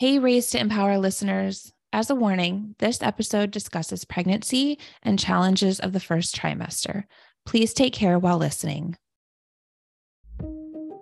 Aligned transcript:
Hey, 0.00 0.20
Raised 0.20 0.52
to 0.52 0.60
Empower 0.60 0.96
listeners. 0.96 1.72
As 1.92 2.08
a 2.08 2.14
warning, 2.14 2.76
this 2.78 3.02
episode 3.02 3.50
discusses 3.50 4.04
pregnancy 4.04 4.78
and 5.02 5.18
challenges 5.18 5.80
of 5.80 5.92
the 5.92 5.98
first 5.98 6.36
trimester. 6.36 7.02
Please 7.44 7.74
take 7.74 7.94
care 7.94 8.16
while 8.16 8.38
listening. 8.38 8.96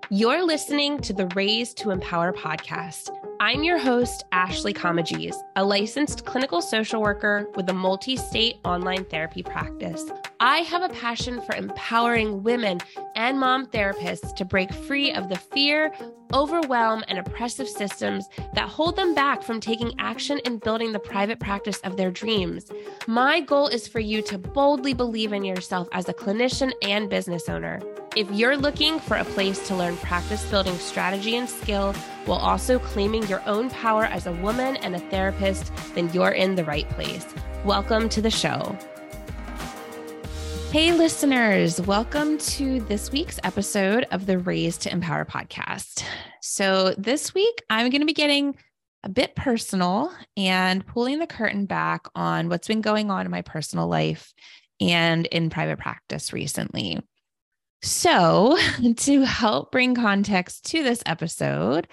You're 0.08 0.46
listening 0.46 0.98
to 1.00 1.12
the 1.12 1.26
Raised 1.34 1.76
to 1.82 1.90
Empower 1.90 2.32
podcast. 2.32 3.10
I'm 3.38 3.64
your 3.64 3.78
host, 3.78 4.24
Ashley 4.32 4.72
Comegys, 4.72 5.34
a 5.56 5.64
licensed 5.64 6.24
clinical 6.24 6.62
social 6.62 7.02
worker 7.02 7.46
with 7.54 7.68
a 7.68 7.74
multi 7.74 8.16
state 8.16 8.56
online 8.64 9.04
therapy 9.04 9.42
practice. 9.42 10.10
I 10.40 10.58
have 10.58 10.82
a 10.82 10.88
passion 10.94 11.42
for 11.42 11.54
empowering 11.54 12.42
women 12.42 12.80
and 13.14 13.38
mom 13.38 13.66
therapists 13.66 14.34
to 14.36 14.46
break 14.46 14.72
free 14.72 15.12
of 15.12 15.28
the 15.28 15.36
fear, 15.36 15.92
overwhelm, 16.32 17.04
and 17.08 17.18
oppressive 17.18 17.68
systems 17.68 18.26
that 18.54 18.70
hold 18.70 18.96
them 18.96 19.14
back 19.14 19.42
from 19.42 19.60
taking 19.60 19.92
action 19.98 20.40
and 20.46 20.60
building 20.60 20.92
the 20.92 20.98
private 20.98 21.38
practice 21.38 21.78
of 21.80 21.98
their 21.98 22.10
dreams. 22.10 22.70
My 23.06 23.40
goal 23.40 23.68
is 23.68 23.86
for 23.86 24.00
you 24.00 24.22
to 24.22 24.38
boldly 24.38 24.94
believe 24.94 25.34
in 25.34 25.44
yourself 25.44 25.88
as 25.92 26.08
a 26.08 26.14
clinician 26.14 26.72
and 26.80 27.10
business 27.10 27.50
owner. 27.50 27.82
If 28.16 28.30
you're 28.30 28.56
looking 28.56 28.98
for 28.98 29.18
a 29.18 29.24
place 29.24 29.66
to 29.68 29.76
learn 29.76 29.98
practice 29.98 30.48
building 30.50 30.78
strategy 30.78 31.36
and 31.36 31.48
skill 31.48 31.94
while 32.26 32.38
also 32.40 32.78
claiming 32.80 33.26
your 33.28 33.40
own 33.46 33.70
power 33.70 34.04
as 34.04 34.26
a 34.26 34.32
woman 34.32 34.76
and 34.78 34.96
a 34.96 34.98
therapist, 34.98 35.72
then 35.94 36.12
you're 36.12 36.32
in 36.32 36.56
the 36.56 36.64
right 36.64 36.88
place. 36.90 37.24
Welcome 37.64 38.08
to 38.10 38.20
the 38.20 38.30
show. 38.30 38.76
Hey, 40.72 40.92
listeners, 40.92 41.80
welcome 41.80 42.36
to 42.38 42.80
this 42.80 43.12
week's 43.12 43.38
episode 43.44 44.06
of 44.10 44.26
the 44.26 44.38
Raised 44.38 44.82
to 44.82 44.92
Empower 44.92 45.24
podcast. 45.24 46.02
So, 46.42 46.94
this 46.98 47.32
week 47.32 47.62
I'm 47.70 47.90
going 47.90 48.00
to 48.00 48.06
be 48.06 48.12
getting 48.12 48.56
a 49.04 49.08
bit 49.08 49.36
personal 49.36 50.12
and 50.36 50.84
pulling 50.84 51.20
the 51.20 51.28
curtain 51.28 51.66
back 51.66 52.08
on 52.16 52.48
what's 52.48 52.66
been 52.66 52.80
going 52.80 53.08
on 53.08 53.24
in 53.24 53.30
my 53.30 53.42
personal 53.42 53.86
life 53.86 54.34
and 54.80 55.26
in 55.26 55.48
private 55.48 55.78
practice 55.78 56.32
recently. 56.32 57.00
So, 57.82 58.58
to 58.96 59.22
help 59.22 59.70
bring 59.70 59.94
context 59.94 60.64
to 60.66 60.82
this 60.82 61.02
episode, 61.06 61.86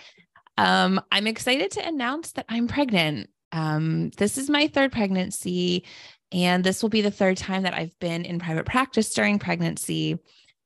um, 0.57 1.01
I'm 1.11 1.27
excited 1.27 1.71
to 1.71 1.87
announce 1.87 2.33
that 2.33 2.45
I'm 2.49 2.67
pregnant. 2.67 3.29
Um, 3.51 4.09
this 4.17 4.37
is 4.37 4.49
my 4.49 4.67
third 4.67 4.91
pregnancy. 4.91 5.85
And 6.31 6.63
this 6.63 6.81
will 6.81 6.89
be 6.89 7.01
the 7.01 7.11
third 7.11 7.37
time 7.37 7.63
that 7.63 7.75
I've 7.75 7.97
been 7.99 8.25
in 8.25 8.39
private 8.39 8.65
practice 8.65 9.13
during 9.13 9.37
pregnancy 9.37 10.17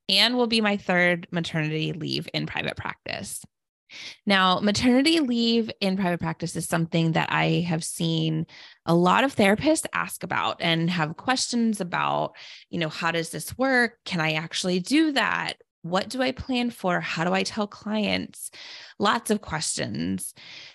and 0.07 0.35
will 0.35 0.47
be 0.47 0.61
my 0.61 0.77
third 0.77 1.27
maternity 1.29 1.91
leave 1.91 2.29
in 2.33 2.45
private 2.45 2.77
practice. 2.77 3.43
Now, 4.25 4.59
maternity 4.59 5.19
leave 5.19 5.71
in 5.79 5.97
private 5.97 6.19
practice 6.19 6.55
is 6.55 6.67
something 6.67 7.13
that 7.13 7.31
I 7.31 7.65
have 7.67 7.83
seen 7.83 8.45
a 8.85 8.95
lot 8.95 9.23
of 9.23 9.35
therapists 9.35 9.85
ask 9.93 10.23
about 10.23 10.57
and 10.61 10.89
have 10.89 11.17
questions 11.17 11.79
about, 11.79 12.35
you 12.69 12.79
know, 12.79 12.89
how 12.89 13.11
does 13.11 13.29
this 13.29 13.57
work? 13.57 13.97
Can 14.05 14.19
I 14.19 14.33
actually 14.33 14.79
do 14.79 15.13
that? 15.13 15.53
What 15.89 16.09
do 16.09 16.21
I 16.21 16.31
plan 16.31 16.69
for? 16.69 16.99
How 16.99 17.23
do 17.23 17.33
I 17.33 17.43
tell 17.43 17.67
clients? 17.67 18.51
Lots 18.99 19.31
of 19.31 19.41
questions. 19.41 20.33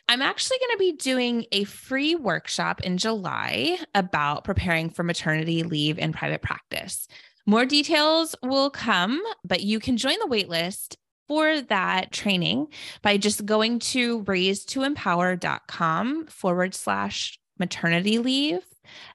I'm 0.09 0.23
actually 0.23 0.59
going 0.59 0.73
to 0.73 0.79
be 0.79 0.93
doing 0.93 1.45
a 1.53 1.65
free 1.65 2.15
workshop 2.15 2.81
in 2.81 2.99
July 2.99 3.79
about 3.95 4.45
preparing 4.45 4.91
for 4.91 5.03
maternity 5.03 5.63
leave 5.63 5.99
in 5.99 6.13
private 6.13 6.41
practice. 6.41 7.07
More 7.45 7.67
details 7.67 8.37
will 8.43 8.71
come, 8.71 9.21
but 9.45 9.63
you 9.63 9.81
can 9.81 9.97
join 9.97 10.17
the 10.21 10.35
waitlist 10.35 10.97
for 11.29 11.61
that 11.63 12.13
training 12.13 12.69
by 13.03 13.17
just 13.17 13.45
going 13.45 13.81
to 13.81 14.23
raisedtoempower.com 14.25 16.27
forward 16.27 16.75
slash 16.75 17.39
maternity 17.59 18.19
leave. 18.19 18.65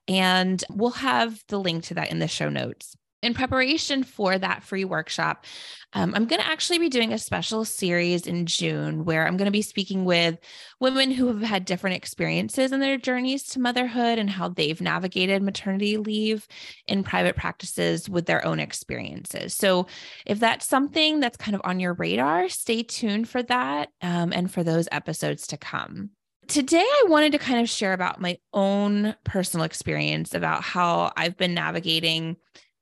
And 0.08 0.64
we'll 0.70 0.92
have 0.92 1.44
the 1.48 1.60
link 1.60 1.86
to 1.86 1.94
that 1.96 2.12
in 2.12 2.20
the 2.20 2.28
show 2.28 2.50
notes 2.50 2.96
in 3.24 3.34
preparation 3.34 4.04
for 4.04 4.38
that 4.38 4.64
free 4.64 4.86
workshop, 4.86 5.46
um, 5.94 6.14
I'm 6.14 6.26
going 6.26 6.42
to 6.42 6.48
actually 6.48 6.78
be 6.78 6.90
doing 6.90 7.14
a 7.14 7.18
special 7.18 7.66
series 7.66 8.28
in 8.28 8.46
June 8.46 9.06
where 9.06 9.26
I'm 9.26 9.38
going 9.38 9.46
to 9.46 9.52
be 9.52 9.64
speaking 9.64 10.06
with 10.06 10.38
women 10.80 11.10
who 11.10 11.28
have 11.28 11.42
had 11.42 11.66
different 11.66 11.96
experiences 11.96 12.72
in 12.72 12.80
their 12.80 12.98
journeys 12.98 13.44
to 13.50 13.60
motherhood 13.60 14.20
and 14.20 14.30
how 14.30 14.50
they've 14.50 14.80
navigated 14.80 15.42
maternity 15.42 15.98
leave 15.98 16.48
in 16.88 17.04
private 17.04 17.36
practices 17.36 18.08
with 18.08 18.28
their 18.28 18.46
own 18.46 18.60
experiences. 18.60 19.56
So, 19.56 19.88
if 20.26 20.40
that's 20.40 20.68
something 20.68 21.20
that's 21.20 21.38
kind 21.38 21.56
of 21.56 21.62
on 21.64 21.80
your 21.80 21.94
radar, 21.94 22.50
stay 22.50 22.84
tuned 22.84 23.28
for 23.28 23.42
that 23.44 23.90
um, 24.02 24.32
and 24.34 24.52
for 24.52 24.64
those 24.64 24.88
episodes 24.92 25.48
to 25.48 25.58
come 25.58 26.12
today 26.48 26.80
I 26.80 27.06
wanted 27.08 27.34
to 27.34 27.40
kind 27.40 27.60
of 27.60 27.70
share 27.70 27.92
about 27.92 28.22
my 28.22 28.38
own 28.54 29.16
personal 29.26 29.66
experience 29.66 30.34
about 30.34 30.64
how 30.64 31.12
I've 31.18 31.36
been 31.36 31.54
navigating 31.54 32.38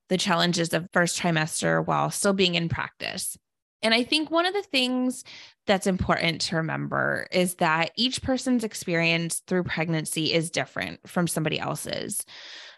the 0.10 0.18
challenges 0.18 0.74
of 0.74 0.88
first 0.94 1.20
trimester 1.20 1.86
while 1.86 2.12
still 2.12 2.34
being 2.34 2.56
in 2.56 2.70
practice. 2.70 3.38
And 3.82 3.94
I 3.94 4.04
think 4.04 4.32
one 4.32 4.46
of 4.46 4.54
the 4.54 4.64
things 4.64 5.24
that's 5.68 5.88
important 5.88 6.42
to 6.42 6.56
remember 6.58 7.28
is 7.32 7.56
that 7.56 7.92
each 7.96 8.22
person's 8.22 8.64
experience 8.64 9.42
through 9.48 9.64
pregnancy 9.64 10.34
is 10.34 10.50
different 10.50 11.08
from 11.08 11.28
somebody 11.28 11.60
else's. 11.60 12.26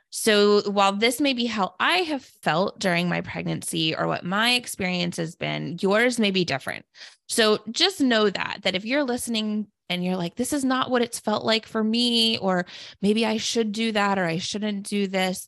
So, 0.09 0.61
while 0.69 0.93
this 0.93 1.19
may 1.19 1.33
be 1.33 1.45
how 1.45 1.75
I 1.79 1.97
have 1.97 2.23
felt 2.23 2.79
during 2.79 3.09
my 3.09 3.21
pregnancy 3.21 3.95
or 3.95 4.07
what 4.07 4.23
my 4.23 4.53
experience 4.53 5.17
has 5.17 5.35
been, 5.35 5.77
yours 5.81 6.19
may 6.19 6.31
be 6.31 6.45
different. 6.45 6.85
So, 7.27 7.59
just 7.71 7.99
know 7.99 8.29
that 8.29 8.59
that 8.63 8.75
if 8.75 8.85
you're 8.85 9.03
listening 9.03 9.67
and 9.89 10.03
you're 10.03 10.15
like 10.15 10.35
this 10.35 10.53
is 10.53 10.63
not 10.63 10.89
what 10.89 11.01
it's 11.01 11.19
felt 11.19 11.45
like 11.45 11.65
for 11.65 11.83
me 11.83 12.37
or 12.37 12.65
maybe 13.01 13.25
I 13.25 13.37
should 13.37 13.71
do 13.71 13.91
that 13.93 14.17
or 14.17 14.25
I 14.25 14.37
shouldn't 14.37 14.87
do 14.87 15.07
this, 15.07 15.47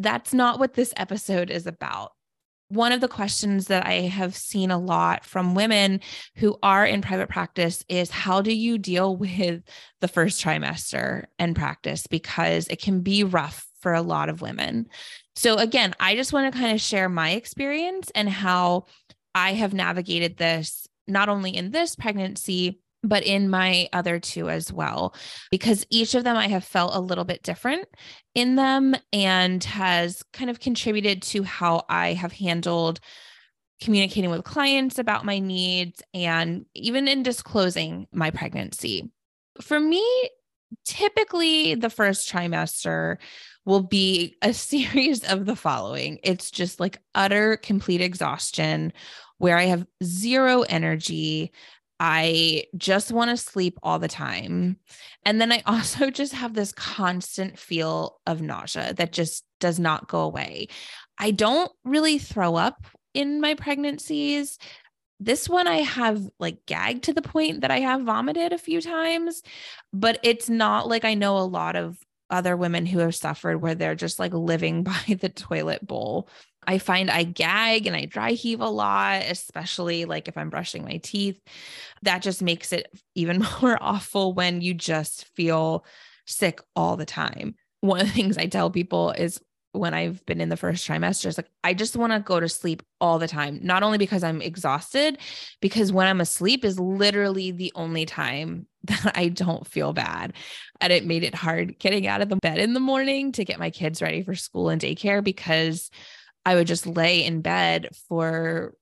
that's 0.00 0.32
not 0.32 0.58
what 0.58 0.74
this 0.74 0.92
episode 0.96 1.50
is 1.50 1.66
about. 1.66 2.12
One 2.68 2.92
of 2.92 3.00
the 3.00 3.08
questions 3.08 3.66
that 3.66 3.84
I 3.84 3.94
have 3.94 4.34
seen 4.34 4.70
a 4.70 4.78
lot 4.78 5.24
from 5.24 5.54
women 5.54 6.00
who 6.36 6.56
are 6.62 6.86
in 6.86 7.02
private 7.02 7.28
practice 7.28 7.84
is 7.88 8.10
how 8.10 8.42
do 8.42 8.54
you 8.54 8.78
deal 8.78 9.16
with 9.16 9.62
the 10.00 10.08
first 10.08 10.42
trimester 10.42 11.24
and 11.38 11.56
practice? 11.56 12.06
Because 12.06 12.68
it 12.68 12.80
can 12.80 13.00
be 13.00 13.24
rough 13.24 13.66
for 13.80 13.92
a 13.92 14.02
lot 14.02 14.28
of 14.28 14.40
women. 14.40 14.86
So, 15.34 15.56
again, 15.56 15.94
I 15.98 16.14
just 16.14 16.32
want 16.32 16.52
to 16.52 16.58
kind 16.58 16.72
of 16.72 16.80
share 16.80 17.08
my 17.08 17.30
experience 17.30 18.10
and 18.14 18.28
how 18.28 18.86
I 19.34 19.54
have 19.54 19.74
navigated 19.74 20.36
this, 20.36 20.86
not 21.08 21.28
only 21.28 21.56
in 21.56 21.72
this 21.72 21.96
pregnancy, 21.96 22.80
but 23.02 23.24
in 23.24 23.48
my 23.48 23.88
other 23.92 24.18
two 24.18 24.50
as 24.50 24.72
well, 24.72 25.14
because 25.50 25.86
each 25.90 26.14
of 26.14 26.24
them 26.24 26.36
I 26.36 26.48
have 26.48 26.64
felt 26.64 26.94
a 26.94 27.00
little 27.00 27.24
bit 27.24 27.42
different 27.42 27.88
in 28.34 28.56
them 28.56 28.94
and 29.12 29.62
has 29.64 30.22
kind 30.32 30.50
of 30.50 30.60
contributed 30.60 31.22
to 31.22 31.42
how 31.42 31.84
I 31.88 32.12
have 32.12 32.32
handled 32.32 33.00
communicating 33.80 34.30
with 34.30 34.44
clients 34.44 34.98
about 34.98 35.24
my 35.24 35.38
needs 35.38 36.02
and 36.12 36.66
even 36.74 37.08
in 37.08 37.22
disclosing 37.22 38.06
my 38.12 38.30
pregnancy. 38.30 39.10
For 39.60 39.80
me, 39.80 40.04
typically 40.84 41.74
the 41.74 41.90
first 41.90 42.30
trimester 42.30 43.16
will 43.64 43.82
be 43.82 44.36
a 44.42 44.52
series 44.54 45.24
of 45.24 45.46
the 45.46 45.56
following 45.56 46.18
it's 46.22 46.50
just 46.50 46.78
like 46.78 46.98
utter 47.14 47.56
complete 47.56 48.00
exhaustion 48.00 48.92
where 49.40 49.56
I 49.56 49.64
have 49.64 49.86
zero 50.04 50.62
energy. 50.62 51.50
I 52.02 52.64
just 52.78 53.12
want 53.12 53.30
to 53.30 53.36
sleep 53.36 53.78
all 53.82 53.98
the 53.98 54.08
time. 54.08 54.78
And 55.24 55.38
then 55.38 55.52
I 55.52 55.62
also 55.66 56.10
just 56.10 56.32
have 56.32 56.54
this 56.54 56.72
constant 56.72 57.58
feel 57.58 58.18
of 58.26 58.40
nausea 58.40 58.94
that 58.94 59.12
just 59.12 59.44
does 59.60 59.78
not 59.78 60.08
go 60.08 60.20
away. 60.20 60.68
I 61.18 61.30
don't 61.30 61.70
really 61.84 62.18
throw 62.18 62.56
up 62.56 62.86
in 63.12 63.42
my 63.42 63.54
pregnancies. 63.54 64.58
This 65.20 65.50
one 65.50 65.68
I 65.68 65.78
have 65.78 66.22
like 66.38 66.64
gagged 66.64 67.04
to 67.04 67.12
the 67.12 67.20
point 67.20 67.60
that 67.60 67.70
I 67.70 67.80
have 67.80 68.02
vomited 68.02 68.54
a 68.54 68.58
few 68.58 68.80
times, 68.80 69.42
but 69.92 70.18
it's 70.22 70.48
not 70.48 70.88
like 70.88 71.04
I 71.04 71.12
know 71.12 71.36
a 71.36 71.40
lot 71.40 71.76
of 71.76 71.98
other 72.30 72.56
women 72.56 72.86
who 72.86 73.00
have 73.00 73.14
suffered 73.14 73.60
where 73.60 73.74
they're 73.74 73.94
just 73.94 74.18
like 74.18 74.32
living 74.32 74.82
by 74.84 75.18
the 75.20 75.28
toilet 75.28 75.86
bowl. 75.86 76.30
I 76.66 76.78
find 76.78 77.10
I 77.10 77.24
gag 77.24 77.86
and 77.86 77.96
I 77.96 78.04
dry 78.04 78.32
heave 78.32 78.60
a 78.60 78.68
lot, 78.68 79.22
especially 79.22 80.04
like 80.04 80.28
if 80.28 80.36
I'm 80.36 80.50
brushing 80.50 80.84
my 80.84 80.98
teeth. 80.98 81.40
That 82.02 82.22
just 82.22 82.42
makes 82.42 82.72
it 82.72 82.88
even 83.14 83.44
more 83.62 83.78
awful 83.80 84.32
when 84.32 84.60
you 84.60 84.74
just 84.74 85.24
feel 85.36 85.84
sick 86.26 86.60
all 86.76 86.96
the 86.96 87.06
time. 87.06 87.54
One 87.80 88.00
of 88.00 88.06
the 88.06 88.12
things 88.12 88.36
I 88.36 88.46
tell 88.46 88.70
people 88.70 89.10
is 89.12 89.40
when 89.72 89.94
I've 89.94 90.24
been 90.26 90.40
in 90.40 90.48
the 90.48 90.56
first 90.56 90.86
trimester 90.86 91.26
is 91.26 91.38
like, 91.38 91.48
I 91.62 91.74
just 91.74 91.96
want 91.96 92.12
to 92.12 92.20
go 92.20 92.40
to 92.40 92.48
sleep 92.48 92.82
all 93.00 93.18
the 93.18 93.28
time. 93.28 93.60
Not 93.62 93.82
only 93.82 93.98
because 93.98 94.24
I'm 94.24 94.42
exhausted, 94.42 95.18
because 95.60 95.92
when 95.92 96.08
I'm 96.08 96.20
asleep 96.20 96.64
is 96.64 96.80
literally 96.80 97.52
the 97.52 97.72
only 97.74 98.04
time 98.04 98.66
that 98.84 99.12
I 99.14 99.28
don't 99.28 99.66
feel 99.66 99.92
bad. 99.92 100.32
And 100.80 100.92
it 100.92 101.06
made 101.06 101.22
it 101.22 101.34
hard 101.34 101.78
getting 101.78 102.06
out 102.06 102.20
of 102.20 102.28
the 102.28 102.36
bed 102.36 102.58
in 102.58 102.74
the 102.74 102.80
morning 102.80 103.32
to 103.32 103.44
get 103.44 103.58
my 103.58 103.70
kids 103.70 104.02
ready 104.02 104.22
for 104.22 104.34
school 104.34 104.70
and 104.70 104.80
daycare 104.80 105.22
because 105.22 105.90
I 106.44 106.54
would 106.54 106.66
just 106.66 106.86
lay 106.86 107.24
in 107.24 107.42
bed 107.42 107.90
for 108.08 108.74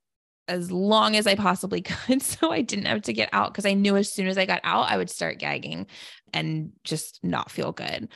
as 0.49 0.73
long 0.73 1.15
as 1.17 1.27
I 1.27 1.35
possibly 1.35 1.83
could. 1.83 2.23
So 2.23 2.51
I 2.51 2.63
didn't 2.63 2.87
have 2.87 3.03
to 3.03 3.13
get 3.13 3.29
out 3.33 3.53
because 3.53 3.67
I 3.67 3.75
knew 3.75 3.97
as 3.97 4.13
soon 4.13 4.27
as 4.27 4.39
I 4.39 4.47
got 4.47 4.61
out, 4.65 4.91
I 4.91 4.97
would 4.97 5.11
start 5.11 5.39
gagging 5.39 5.87
and 6.33 6.73
just 6.85 7.21
not 7.23 7.51
feel 7.51 7.73
good. 7.73 8.09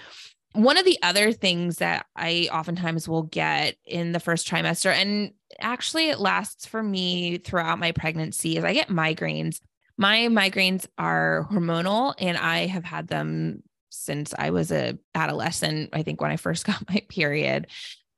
One 0.54 0.76
of 0.76 0.84
the 0.84 0.98
other 1.02 1.32
things 1.32 1.78
that 1.78 2.06
I 2.14 2.48
oftentimes 2.52 3.08
will 3.08 3.22
get 3.22 3.76
in 3.86 4.12
the 4.12 4.20
first 4.20 4.46
trimester, 4.46 4.92
and 4.92 5.32
actually 5.58 6.10
it 6.10 6.20
lasts 6.20 6.66
for 6.66 6.82
me 6.82 7.38
throughout 7.38 7.78
my 7.78 7.92
pregnancy, 7.92 8.58
is 8.58 8.64
I 8.64 8.74
get 8.74 8.88
migraines. 8.88 9.60
My 9.96 10.28
migraines 10.28 10.86
are 10.98 11.48
hormonal, 11.50 12.14
and 12.18 12.36
I 12.36 12.66
have 12.66 12.84
had 12.84 13.08
them 13.08 13.62
since 13.88 14.34
I 14.38 14.50
was 14.50 14.70
a 14.72 14.98
adolescent. 15.14 15.90
I 15.94 16.02
think 16.02 16.20
when 16.20 16.30
I 16.30 16.36
first 16.36 16.66
got 16.66 16.86
my 16.86 17.02
period. 17.08 17.68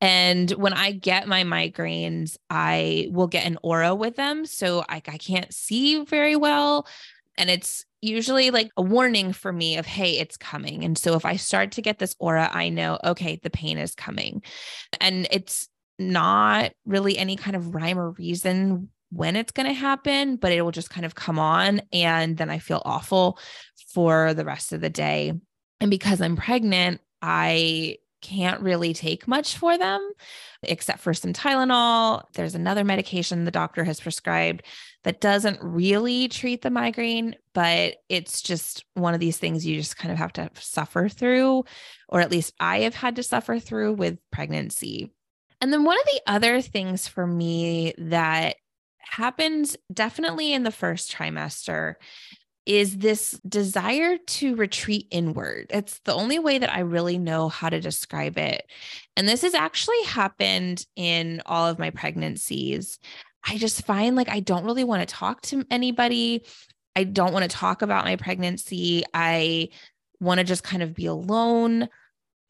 And 0.00 0.50
when 0.52 0.72
I 0.72 0.92
get 0.92 1.28
my 1.28 1.44
migraines, 1.44 2.36
I 2.50 3.08
will 3.10 3.26
get 3.26 3.46
an 3.46 3.58
aura 3.62 3.94
with 3.94 4.16
them. 4.16 4.44
So 4.44 4.84
I, 4.88 4.96
I 4.96 5.18
can't 5.18 5.52
see 5.52 6.04
very 6.04 6.36
well. 6.36 6.86
And 7.36 7.50
it's 7.50 7.84
usually 8.00 8.50
like 8.50 8.70
a 8.76 8.82
warning 8.82 9.32
for 9.32 9.52
me 9.52 9.78
of, 9.78 9.86
hey, 9.86 10.18
it's 10.18 10.36
coming. 10.36 10.84
And 10.84 10.96
so 10.96 11.14
if 11.14 11.24
I 11.24 11.36
start 11.36 11.72
to 11.72 11.82
get 11.82 11.98
this 11.98 12.14
aura, 12.18 12.50
I 12.52 12.68
know, 12.68 12.98
okay, 13.02 13.40
the 13.42 13.50
pain 13.50 13.78
is 13.78 13.94
coming. 13.94 14.42
And 15.00 15.26
it's 15.30 15.68
not 15.98 16.72
really 16.84 17.16
any 17.16 17.36
kind 17.36 17.56
of 17.56 17.74
rhyme 17.74 17.98
or 17.98 18.10
reason 18.10 18.90
when 19.10 19.36
it's 19.36 19.52
going 19.52 19.68
to 19.68 19.72
happen, 19.72 20.36
but 20.36 20.52
it 20.52 20.62
will 20.62 20.72
just 20.72 20.90
kind 20.90 21.06
of 21.06 21.14
come 21.14 21.38
on. 21.38 21.80
And 21.92 22.36
then 22.36 22.50
I 22.50 22.58
feel 22.58 22.82
awful 22.84 23.38
for 23.92 24.34
the 24.34 24.44
rest 24.44 24.72
of 24.72 24.80
the 24.80 24.90
day. 24.90 25.32
And 25.80 25.90
because 25.90 26.20
I'm 26.20 26.36
pregnant, 26.36 27.00
I 27.22 27.98
can't 28.24 28.62
really 28.62 28.94
take 28.94 29.28
much 29.28 29.56
for 29.56 29.76
them 29.76 30.12
except 30.62 31.00
for 31.00 31.12
some 31.12 31.34
Tylenol. 31.34 32.22
There's 32.32 32.54
another 32.54 32.82
medication 32.84 33.44
the 33.44 33.50
doctor 33.50 33.84
has 33.84 34.00
prescribed 34.00 34.62
that 35.02 35.20
doesn't 35.20 35.58
really 35.60 36.28
treat 36.28 36.62
the 36.62 36.70
migraine, 36.70 37.36
but 37.52 37.96
it's 38.08 38.40
just 38.40 38.84
one 38.94 39.12
of 39.12 39.20
these 39.20 39.36
things 39.36 39.66
you 39.66 39.76
just 39.76 39.98
kind 39.98 40.10
of 40.10 40.16
have 40.16 40.32
to 40.32 40.50
suffer 40.54 41.08
through, 41.08 41.64
or 42.08 42.20
at 42.20 42.30
least 42.30 42.54
I 42.58 42.80
have 42.80 42.94
had 42.94 43.16
to 43.16 43.22
suffer 43.22 43.58
through 43.58 43.92
with 43.92 44.18
pregnancy. 44.32 45.12
And 45.60 45.70
then 45.70 45.84
one 45.84 45.98
of 45.98 46.06
the 46.06 46.20
other 46.26 46.62
things 46.62 47.06
for 47.06 47.26
me 47.26 47.92
that 47.98 48.56
happens 48.98 49.76
definitely 49.92 50.54
in 50.54 50.62
the 50.62 50.70
first 50.70 51.12
trimester 51.12 51.94
is 52.66 52.96
this 52.96 53.32
desire 53.46 54.16
to 54.16 54.56
retreat 54.56 55.06
inward. 55.10 55.66
It's 55.70 55.98
the 56.00 56.14
only 56.14 56.38
way 56.38 56.58
that 56.58 56.72
I 56.72 56.80
really 56.80 57.18
know 57.18 57.48
how 57.48 57.68
to 57.68 57.80
describe 57.80 58.38
it. 58.38 58.66
And 59.16 59.28
this 59.28 59.42
has 59.42 59.54
actually 59.54 60.02
happened 60.04 60.86
in 60.96 61.42
all 61.44 61.68
of 61.68 61.78
my 61.78 61.90
pregnancies. 61.90 62.98
I 63.46 63.58
just 63.58 63.84
find 63.84 64.16
like 64.16 64.30
I 64.30 64.40
don't 64.40 64.64
really 64.64 64.84
want 64.84 65.06
to 65.06 65.14
talk 65.14 65.42
to 65.42 65.64
anybody. 65.70 66.44
I 66.96 67.04
don't 67.04 67.32
want 67.32 67.50
to 67.50 67.54
talk 67.54 67.82
about 67.82 68.04
my 68.04 68.16
pregnancy. 68.16 69.04
I 69.12 69.68
want 70.20 70.38
to 70.38 70.44
just 70.44 70.62
kind 70.62 70.82
of 70.82 70.94
be 70.94 71.06
alone. 71.06 71.88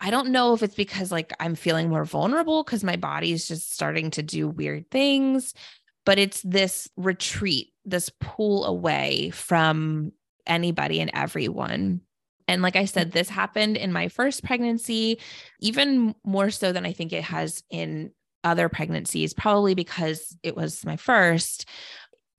I 0.00 0.10
don't 0.10 0.30
know 0.30 0.54
if 0.54 0.62
it's 0.62 0.74
because 0.76 1.10
like 1.10 1.32
I'm 1.40 1.56
feeling 1.56 1.88
more 1.88 2.04
vulnerable 2.04 2.62
because 2.62 2.84
my 2.84 2.96
body 2.96 3.32
is 3.32 3.48
just 3.48 3.74
starting 3.74 4.10
to 4.12 4.22
do 4.22 4.48
weird 4.48 4.90
things 4.90 5.54
but 6.04 6.18
it's 6.18 6.42
this 6.42 6.88
retreat, 6.96 7.72
this 7.84 8.10
pull 8.20 8.64
away 8.64 9.30
from 9.30 10.12
anybody 10.46 11.00
and 11.00 11.10
everyone. 11.14 12.00
And 12.46 12.62
like 12.62 12.76
I 12.76 12.84
said, 12.84 13.12
this 13.12 13.28
happened 13.28 13.76
in 13.76 13.92
my 13.92 14.08
first 14.08 14.44
pregnancy, 14.44 15.18
even 15.60 16.14
more 16.24 16.50
so 16.50 16.72
than 16.72 16.84
I 16.84 16.92
think 16.92 17.12
it 17.12 17.24
has 17.24 17.62
in 17.70 18.10
other 18.42 18.68
pregnancies, 18.68 19.32
probably 19.32 19.74
because 19.74 20.36
it 20.42 20.54
was 20.54 20.84
my 20.84 20.96
first. 20.96 21.66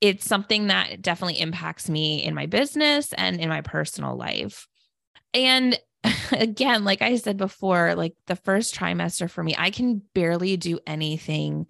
It's 0.00 0.24
something 0.24 0.68
that 0.68 1.02
definitely 1.02 1.40
impacts 1.40 1.88
me 1.88 2.22
in 2.22 2.34
my 2.34 2.46
business 2.46 3.12
and 3.14 3.40
in 3.40 3.48
my 3.48 3.62
personal 3.62 4.16
life. 4.16 4.68
And 5.34 5.76
again, 6.32 6.84
like 6.84 7.02
I 7.02 7.16
said 7.16 7.36
before, 7.36 7.96
like 7.96 8.14
the 8.28 8.36
first 8.36 8.74
trimester 8.76 9.28
for 9.28 9.42
me, 9.42 9.56
I 9.58 9.70
can 9.70 10.02
barely 10.14 10.56
do 10.56 10.78
anything 10.86 11.66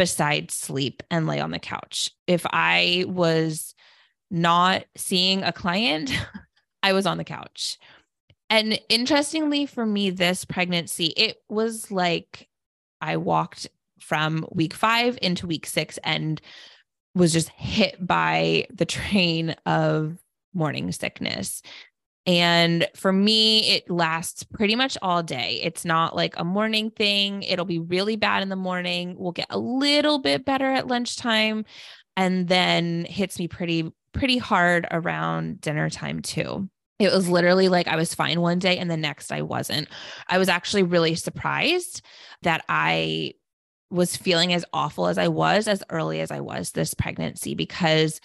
besides 0.00 0.54
sleep 0.54 1.02
and 1.10 1.26
lay 1.26 1.40
on 1.40 1.50
the 1.50 1.58
couch. 1.58 2.10
If 2.26 2.46
I 2.46 3.04
was 3.06 3.74
not 4.30 4.86
seeing 4.96 5.42
a 5.42 5.52
client, 5.52 6.10
I 6.82 6.94
was 6.94 7.04
on 7.04 7.18
the 7.18 7.24
couch. 7.24 7.76
And 8.48 8.80
interestingly 8.88 9.66
for 9.66 9.84
me, 9.84 10.08
this 10.08 10.46
pregnancy, 10.46 11.12
it 11.18 11.36
was 11.50 11.90
like 11.90 12.48
I 13.02 13.18
walked 13.18 13.66
from 14.00 14.46
week 14.50 14.72
five 14.72 15.18
into 15.20 15.46
week 15.46 15.66
six 15.66 15.98
and 16.02 16.40
was 17.14 17.34
just 17.34 17.50
hit 17.50 17.94
by 18.00 18.68
the 18.72 18.86
train 18.86 19.54
of 19.66 20.16
morning 20.54 20.92
sickness. 20.92 21.60
And 22.26 22.86
for 22.94 23.12
me, 23.12 23.70
it 23.70 23.90
lasts 23.90 24.44
pretty 24.44 24.76
much 24.76 24.98
all 25.00 25.22
day. 25.22 25.60
It's 25.62 25.84
not 25.84 26.14
like 26.14 26.34
a 26.36 26.44
morning 26.44 26.90
thing. 26.90 27.42
It'll 27.42 27.64
be 27.64 27.78
really 27.78 28.16
bad 28.16 28.42
in 28.42 28.50
the 28.50 28.56
morning. 28.56 29.16
We'll 29.18 29.32
get 29.32 29.46
a 29.50 29.58
little 29.58 30.18
bit 30.18 30.44
better 30.44 30.66
at 30.66 30.86
lunchtime 30.86 31.64
and 32.16 32.46
then 32.46 33.06
hits 33.06 33.38
me 33.38 33.48
pretty, 33.48 33.90
pretty 34.12 34.38
hard 34.38 34.86
around 34.90 35.60
dinner 35.60 35.88
time 35.88 36.20
too. 36.20 36.68
It 36.98 37.10
was 37.10 37.28
literally 37.30 37.70
like 37.70 37.88
I 37.88 37.96
was 37.96 38.14
fine 38.14 38.42
one 38.42 38.58
day 38.58 38.76
and 38.76 38.90
the 38.90 38.96
next 38.98 39.32
I 39.32 39.40
wasn't. 39.40 39.88
I 40.28 40.36
was 40.36 40.50
actually 40.50 40.82
really 40.82 41.14
surprised 41.14 42.02
that 42.42 42.62
I 42.68 43.32
was 43.90 44.16
feeling 44.16 44.52
as 44.52 44.66
awful 44.72 45.06
as 45.06 45.16
I 45.16 45.28
was 45.28 45.66
as 45.66 45.82
early 45.88 46.20
as 46.20 46.30
I 46.30 46.40
was 46.40 46.72
this 46.72 46.92
pregnancy 46.92 47.54
because 47.54 48.20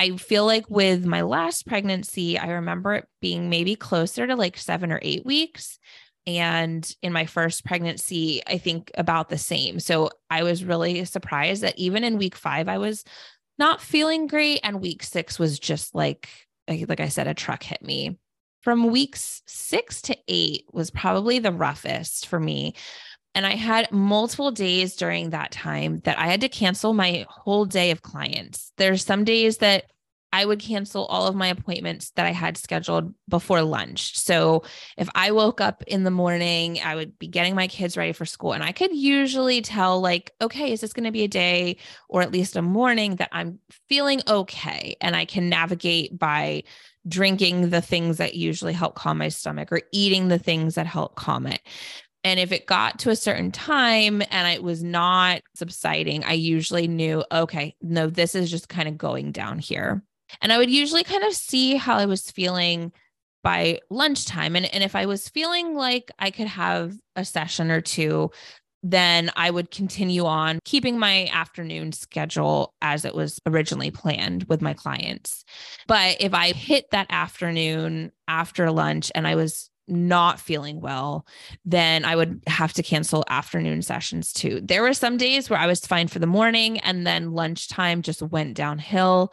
I 0.00 0.16
feel 0.16 0.46
like 0.46 0.64
with 0.70 1.04
my 1.04 1.20
last 1.20 1.66
pregnancy, 1.66 2.38
I 2.38 2.52
remember 2.52 2.94
it 2.94 3.08
being 3.20 3.50
maybe 3.50 3.76
closer 3.76 4.26
to 4.26 4.34
like 4.34 4.56
seven 4.56 4.92
or 4.92 4.98
eight 5.02 5.26
weeks. 5.26 5.78
And 6.26 6.90
in 7.02 7.12
my 7.12 7.26
first 7.26 7.66
pregnancy, 7.66 8.40
I 8.46 8.56
think 8.56 8.90
about 8.94 9.28
the 9.28 9.36
same. 9.36 9.78
So 9.78 10.08
I 10.30 10.42
was 10.42 10.64
really 10.64 11.04
surprised 11.04 11.62
that 11.64 11.78
even 11.78 12.02
in 12.02 12.16
week 12.16 12.34
five, 12.34 12.66
I 12.66 12.78
was 12.78 13.04
not 13.58 13.82
feeling 13.82 14.26
great. 14.26 14.60
And 14.64 14.80
week 14.80 15.02
six 15.02 15.38
was 15.38 15.58
just 15.58 15.94
like, 15.94 16.30
like 16.66 17.00
I 17.00 17.08
said, 17.08 17.26
a 17.26 17.34
truck 17.34 17.62
hit 17.62 17.82
me. 17.82 18.18
From 18.62 18.90
weeks 18.90 19.42
six 19.46 20.00
to 20.02 20.16
eight 20.28 20.64
was 20.72 20.90
probably 20.90 21.40
the 21.40 21.52
roughest 21.52 22.26
for 22.26 22.40
me. 22.40 22.74
And 23.34 23.46
I 23.46 23.54
had 23.54 23.92
multiple 23.92 24.50
days 24.50 24.96
during 24.96 25.30
that 25.30 25.52
time 25.52 26.00
that 26.00 26.18
I 26.18 26.26
had 26.26 26.40
to 26.40 26.48
cancel 26.48 26.92
my 26.92 27.26
whole 27.28 27.64
day 27.64 27.90
of 27.90 28.02
clients. 28.02 28.72
There's 28.76 29.04
some 29.04 29.24
days 29.24 29.58
that 29.58 29.84
I 30.32 30.44
would 30.44 30.60
cancel 30.60 31.06
all 31.06 31.26
of 31.26 31.34
my 31.34 31.48
appointments 31.48 32.10
that 32.14 32.24
I 32.24 32.30
had 32.30 32.56
scheduled 32.56 33.14
before 33.28 33.62
lunch. 33.62 34.16
So 34.16 34.62
if 34.96 35.08
I 35.14 35.32
woke 35.32 35.60
up 35.60 35.82
in 35.88 36.04
the 36.04 36.10
morning, 36.10 36.78
I 36.84 36.94
would 36.94 37.18
be 37.18 37.26
getting 37.26 37.56
my 37.56 37.66
kids 37.66 37.96
ready 37.96 38.12
for 38.12 38.24
school. 38.24 38.52
And 38.52 38.62
I 38.62 38.70
could 38.70 38.94
usually 38.94 39.60
tell, 39.60 40.00
like, 40.00 40.32
okay, 40.40 40.72
is 40.72 40.80
this 40.80 40.92
going 40.92 41.04
to 41.04 41.10
be 41.10 41.24
a 41.24 41.28
day 41.28 41.78
or 42.08 42.22
at 42.22 42.30
least 42.30 42.54
a 42.54 42.62
morning 42.62 43.16
that 43.16 43.30
I'm 43.32 43.58
feeling 43.88 44.20
okay? 44.28 44.96
And 45.00 45.16
I 45.16 45.24
can 45.24 45.48
navigate 45.48 46.16
by 46.16 46.62
drinking 47.08 47.70
the 47.70 47.80
things 47.80 48.18
that 48.18 48.34
usually 48.34 48.72
help 48.72 48.94
calm 48.94 49.18
my 49.18 49.30
stomach 49.30 49.72
or 49.72 49.80
eating 49.90 50.28
the 50.28 50.38
things 50.38 50.76
that 50.76 50.86
help 50.86 51.16
calm 51.16 51.46
it. 51.46 51.60
And 52.22 52.38
if 52.38 52.52
it 52.52 52.66
got 52.66 52.98
to 53.00 53.10
a 53.10 53.16
certain 53.16 53.50
time 53.50 54.22
and 54.30 54.48
it 54.48 54.62
was 54.62 54.82
not 54.82 55.40
subsiding, 55.54 56.24
I 56.24 56.34
usually 56.34 56.86
knew, 56.86 57.24
okay, 57.32 57.74
no, 57.80 58.08
this 58.08 58.34
is 58.34 58.50
just 58.50 58.68
kind 58.68 58.88
of 58.88 58.98
going 58.98 59.32
down 59.32 59.58
here. 59.58 60.02
And 60.40 60.52
I 60.52 60.58
would 60.58 60.70
usually 60.70 61.04
kind 61.04 61.24
of 61.24 61.32
see 61.32 61.76
how 61.76 61.96
I 61.96 62.06
was 62.06 62.30
feeling 62.30 62.92
by 63.42 63.80
lunchtime. 63.88 64.54
And, 64.54 64.66
and 64.66 64.84
if 64.84 64.94
I 64.94 65.06
was 65.06 65.28
feeling 65.28 65.74
like 65.74 66.10
I 66.18 66.30
could 66.30 66.46
have 66.46 66.94
a 67.16 67.24
session 67.24 67.70
or 67.70 67.80
two, 67.80 68.30
then 68.82 69.30
I 69.36 69.50
would 69.50 69.70
continue 69.70 70.24
on 70.24 70.58
keeping 70.64 70.98
my 70.98 71.28
afternoon 71.32 71.92
schedule 71.92 72.74
as 72.80 73.04
it 73.04 73.14
was 73.14 73.38
originally 73.46 73.90
planned 73.90 74.44
with 74.44 74.62
my 74.62 74.72
clients. 74.72 75.44
But 75.86 76.16
if 76.20 76.32
I 76.32 76.52
hit 76.52 76.90
that 76.90 77.06
afternoon 77.10 78.12
after 78.26 78.70
lunch 78.70 79.10
and 79.14 79.26
I 79.26 79.34
was 79.34 79.69
not 79.90 80.40
feeling 80.40 80.80
well, 80.80 81.26
then 81.64 82.04
I 82.04 82.16
would 82.16 82.42
have 82.46 82.72
to 82.74 82.82
cancel 82.82 83.24
afternoon 83.28 83.82
sessions 83.82 84.32
too. 84.32 84.60
There 84.62 84.82
were 84.82 84.94
some 84.94 85.16
days 85.16 85.50
where 85.50 85.58
I 85.58 85.66
was 85.66 85.80
fine 85.80 86.08
for 86.08 86.18
the 86.18 86.26
morning 86.26 86.78
and 86.80 87.06
then 87.06 87.32
lunchtime 87.32 88.02
just 88.02 88.22
went 88.22 88.54
downhill. 88.54 89.32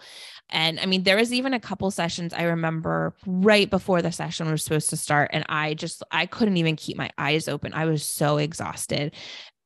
And 0.50 0.80
I 0.80 0.86
mean, 0.86 1.04
there 1.04 1.18
was 1.18 1.34
even 1.34 1.54
a 1.54 1.60
couple 1.60 1.92
sessions 1.92 2.34
I 2.34 2.44
remember 2.44 3.14
right 3.26 3.70
before 3.70 4.02
the 4.02 4.12
session 4.12 4.50
was 4.50 4.64
supposed 4.64 4.90
to 4.92 4.98
start. 4.98 5.30
And 5.34 5.46
I 5.50 5.74
just, 5.74 6.04
I 6.12 6.26
couldn't 6.26 6.58
even 6.58 6.76
keep 6.76 6.98
my 6.98 7.10
eyes 7.18 7.48
open. 7.48 7.74
I 7.74 7.86
was 7.86 8.04
so 8.04 8.38
exhausted 8.38 9.14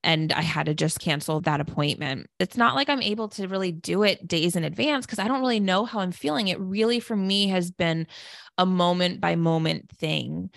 and 0.04 0.34
I 0.34 0.42
had 0.42 0.66
to 0.66 0.74
just 0.74 1.00
cancel 1.00 1.42
that 1.42 1.62
appointment. 1.62 2.28
It's 2.40 2.58
not 2.58 2.76
like 2.76 2.90
I'm 2.90 3.02
able 3.02 3.28
to 3.30 3.48
really 3.48 3.72
do 3.72 4.04
it 4.04 4.28
days 4.28 4.56
in 4.56 4.64
advance 4.64 5.06
because 5.06 5.20
I 5.20 5.28
don't 5.28 5.42
really 5.42 5.60
know 5.60 5.86
how 5.86 6.00
I'm 6.00 6.12
feeling. 6.12 6.48
It 6.48 6.60
really, 6.60 7.00
for 7.00 7.16
me, 7.16 7.48
has 7.50 7.70
been 7.70 8.08
a 8.58 8.66
moment 8.66 9.22
by 9.22 9.36
moment 9.36 9.90
thing. 9.92 10.50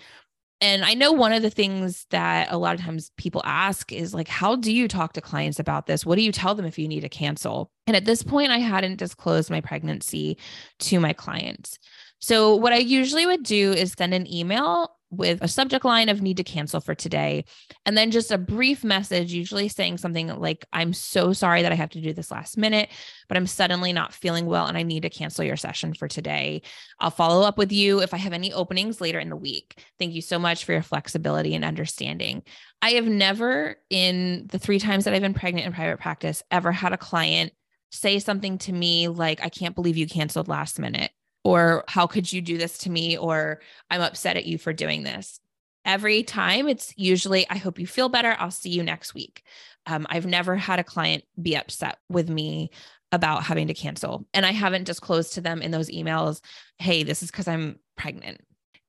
And 0.61 0.85
I 0.85 0.93
know 0.93 1.11
one 1.11 1.33
of 1.33 1.41
the 1.41 1.49
things 1.49 2.05
that 2.11 2.47
a 2.49 2.57
lot 2.57 2.75
of 2.75 2.81
times 2.81 3.11
people 3.17 3.41
ask 3.43 3.91
is 3.91 4.13
like, 4.13 4.27
how 4.27 4.55
do 4.55 4.71
you 4.71 4.87
talk 4.87 5.13
to 5.13 5.21
clients 5.21 5.59
about 5.59 5.85
this? 5.85 6.05
What 6.05 6.15
do 6.15 6.21
you 6.21 6.31
tell 6.31 6.55
them 6.55 6.65
if 6.65 6.79
you 6.79 6.87
need 6.87 7.01
to 7.01 7.09
cancel? 7.09 7.71
And 7.87 7.95
at 7.95 8.05
this 8.05 8.23
point, 8.23 8.51
I 8.51 8.59
hadn't 8.59 8.95
disclosed 8.95 9.49
my 9.49 9.59
pregnancy 9.59 10.37
to 10.79 10.99
my 10.99 11.13
clients. 11.13 11.77
So, 12.19 12.55
what 12.55 12.73
I 12.73 12.77
usually 12.77 13.25
would 13.25 13.43
do 13.43 13.73
is 13.73 13.93
send 13.97 14.13
an 14.13 14.31
email 14.33 14.91
with 15.17 15.41
a 15.41 15.47
subject 15.47 15.85
line 15.85 16.09
of 16.09 16.21
need 16.21 16.37
to 16.37 16.43
cancel 16.43 16.79
for 16.79 16.95
today. 16.95 17.45
And 17.85 17.97
then 17.97 18.11
just 18.11 18.31
a 18.31 18.37
brief 18.37 18.83
message, 18.83 19.33
usually 19.33 19.67
saying 19.67 19.97
something 19.97 20.27
like, 20.39 20.65
I'm 20.73 20.93
so 20.93 21.33
sorry 21.33 21.61
that 21.61 21.71
I 21.71 21.75
have 21.75 21.91
to 21.91 22.01
do 22.01 22.13
this 22.13 22.31
last 22.31 22.57
minute, 22.57 22.89
but 23.27 23.37
I'm 23.37 23.47
suddenly 23.47 23.93
not 23.93 24.13
feeling 24.13 24.45
well 24.45 24.67
and 24.67 24.77
I 24.77 24.83
need 24.83 25.03
to 25.03 25.09
cancel 25.09 25.45
your 25.45 25.57
session 25.57 25.93
for 25.93 26.07
today. 26.07 26.61
I'll 26.99 27.11
follow 27.11 27.45
up 27.45 27.57
with 27.57 27.71
you 27.71 28.01
if 28.01 28.13
I 28.13 28.17
have 28.17 28.33
any 28.33 28.53
openings 28.53 29.01
later 29.01 29.19
in 29.19 29.29
the 29.29 29.35
week. 29.35 29.83
Thank 29.99 30.13
you 30.13 30.21
so 30.21 30.39
much 30.39 30.65
for 30.65 30.73
your 30.73 30.81
flexibility 30.81 31.55
and 31.55 31.65
understanding. 31.65 32.43
I 32.81 32.91
have 32.91 33.07
never, 33.07 33.77
in 33.89 34.47
the 34.51 34.59
three 34.59 34.79
times 34.79 35.05
that 35.05 35.13
I've 35.13 35.21
been 35.21 35.33
pregnant 35.33 35.65
in 35.65 35.73
private 35.73 35.99
practice, 35.99 36.43
ever 36.51 36.71
had 36.71 36.93
a 36.93 36.97
client 36.97 37.51
say 37.91 38.19
something 38.19 38.57
to 38.59 38.73
me 38.73 39.07
like, 39.07 39.43
I 39.43 39.49
can't 39.49 39.75
believe 39.75 39.97
you 39.97 40.07
canceled 40.07 40.47
last 40.47 40.79
minute 40.79 41.11
or 41.45 41.85
how 41.87 42.07
could 42.07 42.33
you 42.33 42.41
do 42.41 42.57
this 42.57 42.79
to 42.79 42.89
me? 42.89 43.17
Or 43.17 43.61
i'm 43.89 44.01
upset 44.01 44.35
at 44.35 44.45
you 44.45 44.57
for 44.57 44.73
doing 44.73 45.03
this. 45.03 45.39
Every 45.85 46.23
time 46.23 46.67
it's 46.67 46.93
usually 46.97 47.49
i 47.49 47.57
hope 47.57 47.79
you 47.79 47.87
feel 47.87 48.09
better. 48.09 48.35
I'll 48.37 48.51
see 48.51 48.71
you 48.71 48.83
next 48.83 49.13
week. 49.13 49.43
Um, 49.85 50.05
i've 50.09 50.25
never 50.25 50.57
had 50.57 50.79
a 50.79 50.83
client 50.83 51.23
be 51.41 51.55
upset 51.55 51.99
with 52.09 52.27
me 52.27 52.71
about 53.11 53.43
having 53.43 53.67
to 53.67 53.73
cancel 53.73 54.25
and 54.33 54.45
i 54.45 54.51
haven't 54.51 54.85
disclosed 54.85 55.33
to 55.33 55.41
them 55.41 55.61
in 55.61 55.69
those 55.69 55.91
emails 55.91 56.41
hey 56.79 57.03
this 57.03 57.21
is 57.21 57.29
because 57.29 57.47
i'm 57.47 57.77
pregnant 57.95 58.41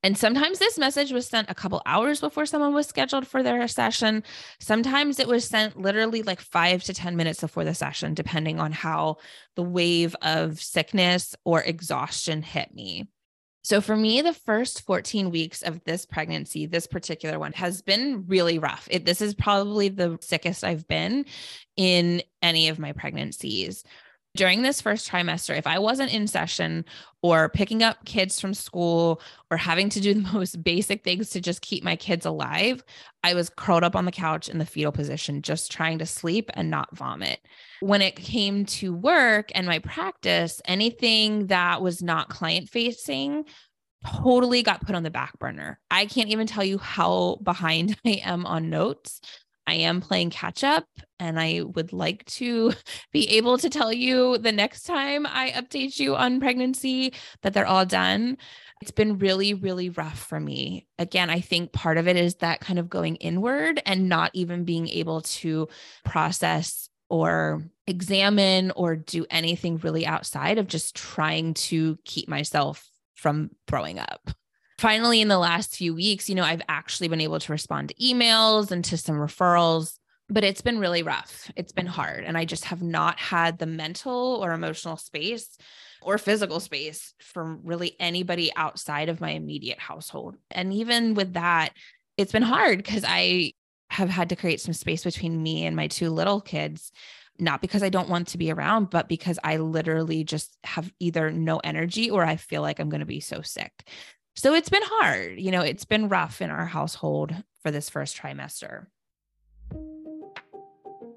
and 0.07 0.17
sometimes 0.17 0.61
this 0.61 0.79
message 0.79 1.11
was 1.11 1.27
sent 1.27 1.51
a 1.51 1.55
couple 1.55 1.83
hours 1.85 2.21
before 2.21 2.47
someone 2.47 2.73
was 2.73 2.87
scheduled 2.87 3.27
for 3.27 3.43
their 3.43 3.67
session. 3.67 4.23
Sometimes 4.61 5.19
it 5.19 5.27
was 5.27 5.45
sent 5.45 5.77
literally 5.77 6.23
like 6.23 6.41
five 6.41 6.85
to 6.85 6.95
10 6.95 7.17
minutes 7.17 7.41
before 7.41 7.65
the 7.65 7.75
session, 7.75 8.15
depending 8.15 8.61
on 8.61 8.71
how 8.71 9.17
the 9.57 9.65
wave 9.65 10.15
of 10.23 10.63
sickness 10.63 11.35
or 11.45 11.61
exhaustion 11.61 12.43
hit 12.43 12.73
me. 12.73 13.09
So 13.65 13.81
for 13.81 13.97
me, 13.97 14.23
the 14.23 14.33
first 14.33 14.83
14 14.83 15.33
weeks 15.33 15.63
of 15.63 15.83
this 15.83 16.07
pregnancy, 16.07 16.67
this 16.67 16.87
particular 16.87 17.41
one 17.41 17.53
has 17.55 17.83
been 17.83 18.27
really 18.29 18.61
rough. 18.61 18.87
It, 18.89 19.05
this 19.05 19.21
is 19.21 19.35
probably 19.35 19.89
the 19.89 20.19
sickest 20.21 20.63
I've 20.63 20.87
been 20.87 21.25
in 21.77 22.23
any 22.41 22.69
of 22.69 22.79
my 22.79 22.93
pregnancies 22.93 23.83
during 24.37 24.63
this 24.63 24.81
first 24.81 25.09
trimester, 25.11 25.57
if 25.57 25.67
I 25.67 25.79
wasn't 25.79 26.13
in 26.13 26.27
session 26.27 26.85
or 27.23 27.49
picking 27.49 27.83
up 27.83 28.05
kids 28.05 28.41
from 28.41 28.55
school 28.55 29.21
or 29.51 29.57
having 29.57 29.89
to 29.91 30.01
do 30.01 30.15
the 30.23 30.33
most 30.33 30.63
basic 30.63 31.03
things 31.03 31.31
to 31.31 31.41
just 31.41 31.63
keep 31.63 31.83
my 31.83 31.97
kids 31.97 32.27
alive, 32.27 32.85
I 33.25 33.35
was 33.35 33.51
curled 33.51 33.85
up 33.85 33.97
on 33.97 34.05
the 34.05 34.13
couch 34.13 34.49
in 34.49 34.59
the 34.59 34.67
fetal 34.67 34.93
position, 34.93 35.43
just 35.43 35.73
trying 35.73 35.99
to 35.99 36.07
sleep 36.07 36.51
and 36.55 36.71
not 36.71 36.95
vomit. 36.97 37.41
When 37.81 38.03
it 38.03 38.17
came 38.17 38.65
to 38.67 38.95
work 38.95 39.51
and 39.55 39.67
my 39.67 39.81
practice, 39.81 40.61
anything 40.67 41.49
that 41.49 41.83
was 41.83 42.03
not 42.03 42.29
client 42.29 42.69
facing 42.69 43.45
totally 44.05 44.63
got 44.63 44.87
put 44.87 44.95
on 44.95 45.03
the 45.03 45.11
back 45.11 45.39
burner. 45.39 45.81
I 45.91 46.07
can't 46.07 46.29
even 46.29 46.47
tell 46.47 46.65
you 46.65 46.79
how 46.79 47.39
behind 47.43 47.97
I 48.07 48.21
am 48.25 48.47
on 48.47 48.71
notes. 48.71 49.21
I 49.67 49.75
am 49.75 50.01
playing 50.01 50.31
catch 50.31 50.63
up 50.63 50.87
and 51.19 51.41
I 51.41 51.63
would 51.63 51.93
like 51.93 52.25
to 52.27 52.73
be 53.13 53.29
able 53.37 53.59
to 53.59 53.71
tell 53.71 53.93
you 53.93 54.39
the 54.39 54.53
next 54.53 54.85
time 54.85 55.27
I 55.27 55.51
update 55.51 55.99
you 55.99 56.17
on 56.17 56.41
pregnancy 56.41 57.13
that 57.43 57.53
they're 57.53 57.67
all 57.67 57.87
done. 57.87 58.39
It's 58.83 58.91
been 58.91 59.19
really, 59.19 59.55
really 59.55 59.91
rough 59.91 60.19
for 60.19 60.39
me. 60.39 60.87
Again, 60.99 61.31
I 61.31 61.41
think 61.41 61.73
part 61.73 61.99
of 61.99 62.07
it 62.09 62.17
is 62.17 62.37
that 62.37 62.61
kind 62.61 62.79
of 62.79 62.91
going 62.91 63.17
inward 63.17 63.81
and 63.87 64.09
not 64.09 64.31
even 64.35 64.65
being 64.65 64.89
able 64.89 65.23
to 65.23 65.69
process 66.05 66.89
or 67.09 67.65
examine 67.87 68.73
or 68.73 68.97
do 68.97 69.25
anything 69.31 69.79
really 69.79 70.07
outside 70.07 70.59
of 70.59 70.67
just 70.67 70.95
trying 70.95 71.55
to 71.55 71.99
keep 72.05 72.29
myself 72.29 72.91
from 73.15 73.51
throwing 73.67 73.99
up 73.99 74.31
finally 74.79 75.21
in 75.21 75.29
the 75.29 75.39
last 75.39 75.75
few 75.75 75.95
weeks 75.95 76.29
you 76.29 76.35
know 76.35 76.45
i've 76.45 76.63
actually 76.69 77.09
been 77.09 77.21
able 77.21 77.39
to 77.39 77.53
respond 77.53 77.89
to 77.89 77.95
emails 77.95 78.71
and 78.71 78.85
to 78.85 78.97
some 78.97 79.17
referrals 79.17 79.99
but 80.29 80.45
it's 80.45 80.61
been 80.61 80.79
really 80.79 81.03
rough 81.03 81.51
it's 81.57 81.73
been 81.73 81.87
hard 81.87 82.25
and 82.25 82.37
i 82.37 82.45
just 82.45 82.65
have 82.65 82.83
not 82.83 83.19
had 83.19 83.59
the 83.59 83.67
mental 83.67 84.39
or 84.43 84.53
emotional 84.53 84.97
space 84.97 85.57
or 86.03 86.19
physical 86.19 86.61
space 86.61 87.15
from 87.21 87.61
really 87.65 87.97
anybody 87.99 88.53
outside 88.57 89.09
of 89.09 89.21
my 89.21 89.31
immediate 89.31 89.79
household 89.79 90.37
and 90.51 90.73
even 90.73 91.15
with 91.15 91.35
that 91.35 91.71
it's 92.17 92.33
been 92.33 92.43
hard 92.43 92.79
because 92.79 93.05
i 93.07 93.53
have 93.89 94.09
had 94.11 94.29
to 94.29 94.37
create 94.37 94.61
some 94.61 94.75
space 94.75 95.05
between 95.05 95.43
me 95.43 95.65
and 95.65 95.77
my 95.77 95.87
two 95.87 96.11
little 96.11 96.41
kids 96.41 96.91
not 97.39 97.61
because 97.61 97.83
I 97.83 97.89
don't 97.89 98.09
want 98.09 98.29
to 98.29 98.39
be 98.39 98.51
around, 98.51 98.91
but 98.91 99.09
because 99.09 99.39
I 99.43 99.59
literally 99.59 100.25
just 100.25 100.57
have 100.65 100.91
either 100.99 101.31
no 101.31 101.59
energy 101.59 102.11
or 102.11 102.25
I 102.25 102.37
feel 102.37 102.63
like 102.63 102.79
I'm 102.79 102.89
going 102.89 103.01
to 103.01 103.07
be 103.07 103.21
so 103.21 103.43
sick. 103.43 103.73
So 104.37 104.53
it's 104.53 104.69
been 104.69 104.83
hard. 104.85 105.41
You 105.41 105.51
know, 105.51 105.63
it's 105.63 105.87
been 105.87 106.09
rough 106.09 106.43
in 106.43 106.51
our 106.51 106.67
household 106.67 107.35
for 107.63 107.71
this 107.71 107.89
first 107.89 108.19
trimester. 108.19 108.87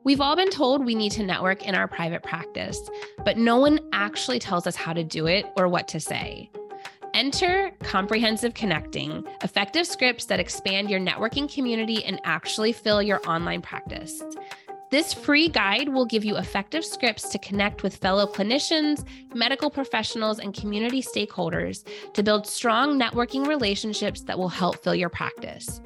We've 0.06 0.22
all 0.22 0.38
been 0.38 0.50
told 0.50 0.86
we 0.86 0.96
need 0.96 1.12
to 1.14 1.24
network 1.24 1.66
in 1.66 1.76
our 1.76 1.88
private 1.88 2.24
practice, 2.24 2.80
but 3.26 3.38
no 3.38 3.58
one 3.58 3.82
actually 3.92 4.40
tells 4.40 4.66
us 4.66 4.78
how 4.78 4.94
to 4.94 5.04
do 5.04 5.28
it 5.28 5.46
or 5.58 5.68
what 5.68 5.90
to 5.90 6.00
say. 6.00 6.50
Enter 7.14 7.72
Comprehensive 7.82 8.54
Connecting, 8.54 9.28
effective 9.44 9.86
scripts 9.86 10.26
that 10.26 10.40
expand 10.40 10.90
your 10.90 11.02
networking 11.02 11.54
community 11.54 12.04
and 12.06 12.22
actually 12.24 12.72
fill 12.72 13.02
your 13.02 13.20
online 13.28 13.62
practice. 13.62 14.24
This 14.91 15.13
free 15.13 15.50
guide 15.50 15.88
will 15.88 16.05
give 16.05 16.25
you 16.25 16.38
effective 16.38 16.84
scripts 16.84 17.29
to 17.29 17.38
connect 17.38 17.84
with 17.84 17.98
fellow 17.98 18.25
clinicians, 18.25 19.05
medical 19.36 19.69
professionals, 19.69 20.39
and 20.39 20.51
community 20.51 21.03
stakeholders 21.03 21.86
to 22.13 22.24
build 22.24 22.48
strong 22.48 23.00
networking 23.00 23.46
relationships 23.46 24.22
that 24.22 24.39
will 24.39 24.50
help 24.50 24.84
fill 24.84 24.96
your 24.96 25.10
practice. 25.10 25.79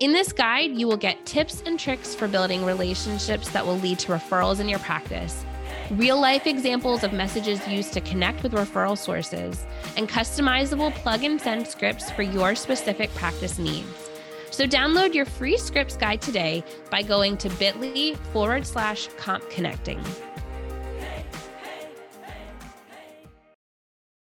In 0.00 0.12
this 0.12 0.34
guide, 0.34 0.72
you 0.72 0.86
will 0.86 0.98
get 0.98 1.24
tips 1.24 1.62
and 1.64 1.80
tricks 1.80 2.14
for 2.14 2.28
building 2.28 2.62
relationships 2.66 3.48
that 3.50 3.64
will 3.64 3.78
lead 3.78 3.98
to 4.00 4.12
referrals 4.12 4.60
in 4.60 4.68
your 4.68 4.80
practice, 4.80 5.46
real 5.92 6.20
life 6.20 6.46
examples 6.46 7.04
of 7.04 7.14
messages 7.14 7.66
used 7.66 7.94
to 7.94 8.02
connect 8.02 8.42
with 8.42 8.52
referral 8.52 8.98
sources, 8.98 9.64
and 9.96 10.10
customizable 10.10 10.94
plug 10.96 11.24
and 11.24 11.40
send 11.40 11.66
scripts 11.66 12.10
for 12.10 12.22
your 12.22 12.54
specific 12.54 13.14
practice 13.14 13.58
needs. 13.58 14.11
So 14.52 14.66
download 14.66 15.14
your 15.14 15.24
free 15.24 15.56
scripts 15.56 15.96
guide 15.96 16.20
today 16.20 16.62
by 16.90 17.02
going 17.02 17.38
to 17.38 17.48
bit.ly 17.48 18.16
forward 18.32 18.66
slash 18.66 19.08
comp 19.16 19.48
connecting. 19.48 19.98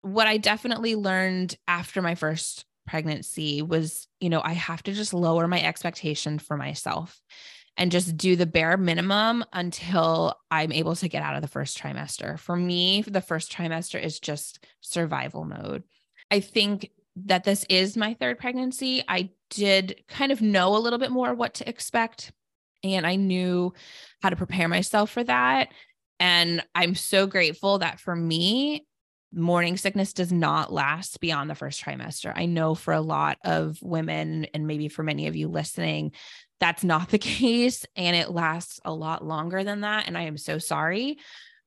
What 0.03 0.29
I 0.29 0.37
definitely 0.37 0.95
learned 0.95 1.57
after 1.67 2.01
my 2.01 2.15
first 2.15 2.65
pregnancy 2.87 3.61
was, 3.61 4.07
you 4.21 4.31
know, 4.31 4.41
I 4.41 4.53
have 4.53 4.85
to 4.85 4.93
just 4.93 5.15
lower 5.15 5.49
my 5.49 5.61
expectation 5.61 6.39
for 6.39 6.57
myself 6.57 7.21
and 7.77 7.91
just 7.91 8.17
do 8.17 8.37
the 8.37 8.47
bare 8.47 8.77
minimum 8.77 9.45
until 9.53 10.37
I'm 10.49 10.71
able 10.71 10.95
to 10.95 11.09
get 11.09 11.25
out 11.25 11.35
of 11.35 11.43
the 11.43 11.49
first 11.49 11.77
trimester. 11.77 12.39
For 12.39 12.55
me, 12.55 13.03
the 13.03 13.21
first 13.21 13.53
trimester 13.53 14.01
is 14.01 14.21
just 14.21 14.65
survival 14.81 15.45
mode. 15.45 15.83
I 16.31 16.39
think 16.39 16.91
that 17.17 17.45
this 17.45 17.65
is 17.69 17.97
my 17.97 18.15
third 18.15 18.39
pregnancy, 18.39 19.03
I 19.07 19.31
did 19.51 20.03
kind 20.09 20.33
of 20.33 20.43
know 20.43 20.77
a 20.77 20.79
little 20.79 20.99
bit 20.99 21.11
more 21.11 21.35
what 21.35 21.55
to 21.55 21.69
expect. 21.69 22.33
And 22.83 23.07
I 23.07 23.17
knew 23.17 23.73
how 24.23 24.31
to 24.31 24.37
prepare 24.37 24.69
myself 24.69 25.11
for 25.11 25.25
that. 25.25 25.69
And 26.21 26.63
I'm 26.75 26.95
so 26.95 27.27
grateful 27.27 27.79
that 27.79 28.01
for 28.01 28.15
me, 28.15 28.87
morning 29.33 29.77
sickness 29.77 30.13
does 30.13 30.33
not 30.33 30.73
last 30.73 31.21
beyond 31.21 31.51
the 31.51 31.55
first 31.55 31.83
trimester. 31.83 32.33
I 32.35 32.47
know 32.47 32.75
for 32.75 32.93
a 32.95 33.01
lot 33.01 33.39
of 33.45 33.79
women, 33.83 34.47
and 34.55 34.67
maybe 34.67 34.89
for 34.89 35.03
many 35.03 35.27
of 35.27 35.35
you 35.35 35.49
listening, 35.49 36.13
that's 36.61 36.85
not 36.85 37.11
the 37.11 37.19
case. 37.19 37.85
And 37.97 38.15
it 38.17 38.31
lasts 38.31 38.81
a 38.85 38.93
lot 38.93 39.25
longer 39.25 39.65
than 39.65 39.81
that. 39.81 40.07
And 40.07 40.17
I 40.17 40.23
am 40.23 40.37
so 40.37 40.59
sorry 40.59 41.19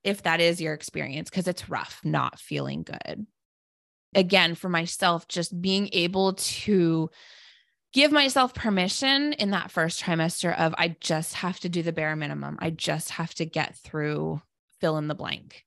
if 0.03 0.23
that 0.23 0.39
is 0.39 0.61
your 0.61 0.73
experience 0.73 1.29
because 1.29 1.47
it's 1.47 1.69
rough 1.69 1.99
not 2.03 2.39
feeling 2.39 2.83
good 2.83 3.25
again 4.17 4.55
for 4.55 4.67
myself 4.67 5.27
just 5.27 5.61
being 5.61 5.89
able 5.93 6.33
to 6.33 7.09
give 7.93 8.11
myself 8.11 8.53
permission 8.53 9.33
in 9.33 9.51
that 9.51 9.71
first 9.71 10.03
trimester 10.03 10.57
of 10.57 10.73
I 10.77 10.97
just 10.99 11.35
have 11.35 11.59
to 11.61 11.69
do 11.69 11.83
the 11.83 11.93
bare 11.93 12.15
minimum. 12.15 12.57
I 12.59 12.71
just 12.71 13.11
have 13.11 13.33
to 13.35 13.45
get 13.45 13.75
through 13.77 14.41
fill 14.81 14.97
in 14.97 15.07
the 15.07 15.15
blank. 15.15 15.65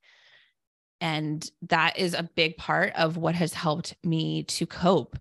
And 0.99 1.49
that 1.69 1.97
is 1.97 2.13
a 2.13 2.29
big 2.35 2.57
part 2.57 2.93
of 2.95 3.17
what 3.17 3.35
has 3.35 3.53
helped 3.53 3.95
me 4.03 4.43
to 4.43 4.67
cope 4.67 5.17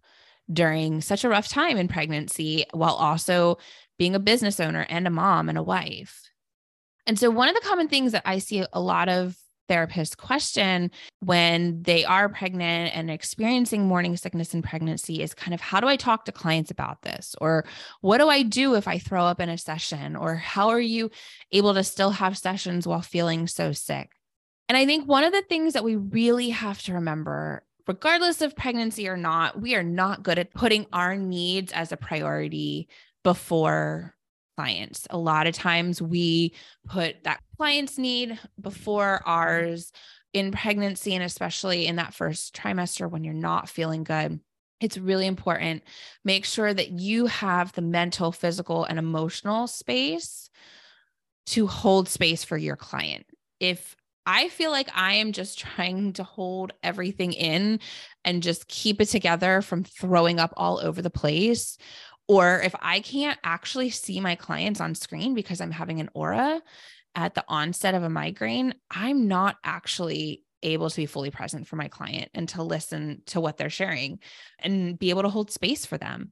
during 0.52 1.00
such 1.00 1.24
a 1.24 1.28
rough 1.28 1.48
time 1.48 1.78
in 1.78 1.88
pregnancy 1.88 2.66
while 2.72 2.94
also 2.94 3.58
being 3.96 4.14
a 4.14 4.20
business 4.20 4.58
owner 4.60 4.84
and 4.88 5.06
a 5.06 5.10
mom 5.10 5.48
and 5.48 5.56
a 5.56 5.62
wife. 5.62 6.28
And 7.06 7.18
so 7.18 7.30
one 7.30 7.48
of 7.48 7.54
the 7.54 7.66
common 7.66 7.88
things 7.88 8.12
that 8.12 8.22
I 8.26 8.38
see 8.38 8.64
a 8.72 8.80
lot 8.80 9.08
of 9.08 9.36
therapist 9.70 10.18
question 10.18 10.90
when 11.20 11.80
they 11.84 12.04
are 12.04 12.28
pregnant 12.28 12.92
and 12.92 13.08
experiencing 13.08 13.86
morning 13.86 14.16
sickness 14.16 14.52
in 14.52 14.62
pregnancy 14.62 15.22
is 15.22 15.32
kind 15.32 15.54
of 15.54 15.60
how 15.60 15.78
do 15.78 15.86
I 15.86 15.94
talk 15.94 16.24
to 16.24 16.32
clients 16.32 16.72
about 16.72 17.02
this? 17.02 17.36
Or 17.40 17.64
what 18.00 18.18
do 18.18 18.28
I 18.28 18.42
do 18.42 18.74
if 18.74 18.88
I 18.88 18.98
throw 18.98 19.24
up 19.24 19.38
in 19.40 19.48
a 19.48 19.56
session? 19.56 20.16
Or 20.16 20.34
how 20.34 20.70
are 20.70 20.80
you 20.80 21.12
able 21.52 21.72
to 21.74 21.84
still 21.84 22.10
have 22.10 22.36
sessions 22.36 22.84
while 22.84 23.00
feeling 23.00 23.46
so 23.46 23.70
sick? 23.70 24.10
And 24.68 24.76
I 24.76 24.86
think 24.86 25.06
one 25.06 25.22
of 25.22 25.32
the 25.32 25.42
things 25.42 25.74
that 25.74 25.84
we 25.84 25.94
really 25.94 26.50
have 26.50 26.82
to 26.82 26.94
remember, 26.94 27.62
regardless 27.86 28.42
of 28.42 28.56
pregnancy 28.56 29.08
or 29.08 29.16
not, 29.16 29.60
we 29.60 29.76
are 29.76 29.84
not 29.84 30.24
good 30.24 30.40
at 30.40 30.52
putting 30.52 30.86
our 30.92 31.16
needs 31.16 31.70
as 31.70 31.92
a 31.92 31.96
priority 31.96 32.88
before 33.22 34.16
clients. 34.56 35.06
A 35.10 35.18
lot 35.18 35.46
of 35.46 35.54
times 35.54 36.00
we 36.00 36.54
put 36.86 37.24
that 37.24 37.40
client's 37.56 37.98
need 37.98 38.38
before 38.60 39.22
ours 39.26 39.92
in 40.32 40.52
pregnancy 40.52 41.14
and 41.14 41.24
especially 41.24 41.86
in 41.86 41.96
that 41.96 42.14
first 42.14 42.54
trimester 42.54 43.10
when 43.10 43.24
you're 43.24 43.34
not 43.34 43.68
feeling 43.68 44.04
good. 44.04 44.40
It's 44.80 44.96
really 44.96 45.26
important. 45.26 45.82
Make 46.24 46.44
sure 46.44 46.72
that 46.72 46.90
you 46.90 47.26
have 47.26 47.72
the 47.72 47.82
mental, 47.82 48.32
physical, 48.32 48.84
and 48.84 48.98
emotional 48.98 49.66
space 49.66 50.48
to 51.46 51.66
hold 51.66 52.08
space 52.08 52.44
for 52.44 52.56
your 52.56 52.76
client. 52.76 53.26
If 53.58 53.96
I 54.26 54.48
feel 54.48 54.70
like 54.70 54.88
I 54.94 55.14
am 55.14 55.32
just 55.32 55.58
trying 55.58 56.12
to 56.14 56.24
hold 56.24 56.72
everything 56.82 57.32
in 57.32 57.80
and 58.24 58.42
just 58.42 58.68
keep 58.68 59.00
it 59.00 59.06
together 59.06 59.62
from 59.62 59.82
throwing 59.82 60.38
up 60.38 60.52
all 60.56 60.78
over 60.78 61.02
the 61.02 61.10
place. 61.10 61.78
Or 62.30 62.60
if 62.60 62.76
I 62.80 63.00
can't 63.00 63.40
actually 63.42 63.90
see 63.90 64.20
my 64.20 64.36
clients 64.36 64.80
on 64.80 64.94
screen 64.94 65.34
because 65.34 65.60
I'm 65.60 65.72
having 65.72 65.98
an 65.98 66.10
aura 66.14 66.62
at 67.16 67.34
the 67.34 67.44
onset 67.48 67.96
of 67.96 68.04
a 68.04 68.08
migraine, 68.08 68.72
I'm 68.88 69.26
not 69.26 69.56
actually 69.64 70.44
able 70.62 70.90
to 70.90 70.96
be 70.96 71.06
fully 71.06 71.32
present 71.32 71.66
for 71.66 71.74
my 71.74 71.88
client 71.88 72.28
and 72.32 72.48
to 72.50 72.62
listen 72.62 73.22
to 73.26 73.40
what 73.40 73.56
they're 73.56 73.68
sharing 73.68 74.20
and 74.60 74.96
be 74.96 75.10
able 75.10 75.22
to 75.22 75.28
hold 75.28 75.50
space 75.50 75.84
for 75.84 75.98
them. 75.98 76.30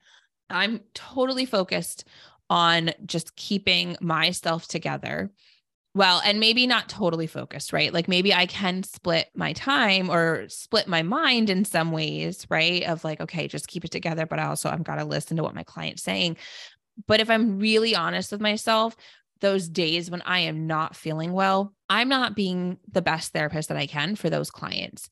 I'm 0.48 0.82
totally 0.94 1.46
focused 1.46 2.06
on 2.48 2.92
just 3.04 3.34
keeping 3.34 3.96
myself 4.00 4.68
together 4.68 5.32
well 5.98 6.22
and 6.24 6.40
maybe 6.40 6.66
not 6.66 6.88
totally 6.88 7.26
focused 7.26 7.72
right? 7.72 7.92
Like 7.92 8.08
maybe 8.08 8.32
i 8.32 8.46
can 8.46 8.82
split 8.84 9.28
my 9.34 9.52
time 9.52 10.08
or 10.08 10.48
split 10.48 10.86
my 10.86 11.02
mind 11.02 11.50
in 11.50 11.64
some 11.66 11.92
ways 11.92 12.46
right? 12.48 12.84
Of 12.84 13.04
like 13.04 13.20
okay 13.20 13.48
just 13.48 13.68
keep 13.68 13.84
it 13.84 13.90
together 13.90 14.24
but 14.24 14.38
i 14.38 14.44
also 14.46 14.70
i've 14.70 14.84
got 14.84 14.96
to 14.96 15.04
listen 15.04 15.36
to 15.36 15.42
what 15.42 15.54
my 15.54 15.64
client's 15.64 16.02
saying. 16.02 16.38
But 17.06 17.20
if 17.20 17.28
i'm 17.28 17.58
really 17.58 17.94
honest 17.94 18.32
with 18.32 18.40
myself 18.40 18.96
those 19.40 19.68
days 19.68 20.10
when 20.10 20.22
i 20.22 20.38
am 20.40 20.66
not 20.66 20.96
feeling 20.96 21.32
well 21.32 21.74
i'm 21.88 22.08
not 22.08 22.34
being 22.34 22.78
the 22.90 23.02
best 23.02 23.32
therapist 23.32 23.68
that 23.68 23.76
i 23.76 23.86
can 23.86 24.14
for 24.16 24.30
those 24.30 24.50
clients. 24.50 25.10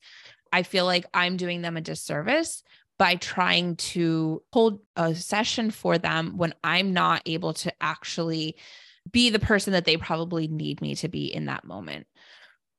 I 0.51 0.63
feel 0.63 0.85
like 0.85 1.05
i'm 1.13 1.37
doing 1.37 1.61
them 1.61 1.77
a 1.77 1.81
disservice 1.81 2.63
by 2.97 3.15
trying 3.15 3.75
to 3.75 4.41
hold 4.51 4.79
a 4.95 5.13
session 5.13 5.69
for 5.69 5.97
them 5.97 6.37
when 6.37 6.53
i'm 6.63 6.93
not 6.93 7.21
able 7.25 7.53
to 7.53 7.73
actually 7.81 8.55
be 9.11 9.29
the 9.29 9.39
person 9.39 9.73
that 9.73 9.85
they 9.85 9.97
probably 9.97 10.47
need 10.47 10.81
me 10.81 10.95
to 10.95 11.07
be 11.07 11.25
in 11.25 11.45
that 11.45 11.65
moment. 11.65 12.07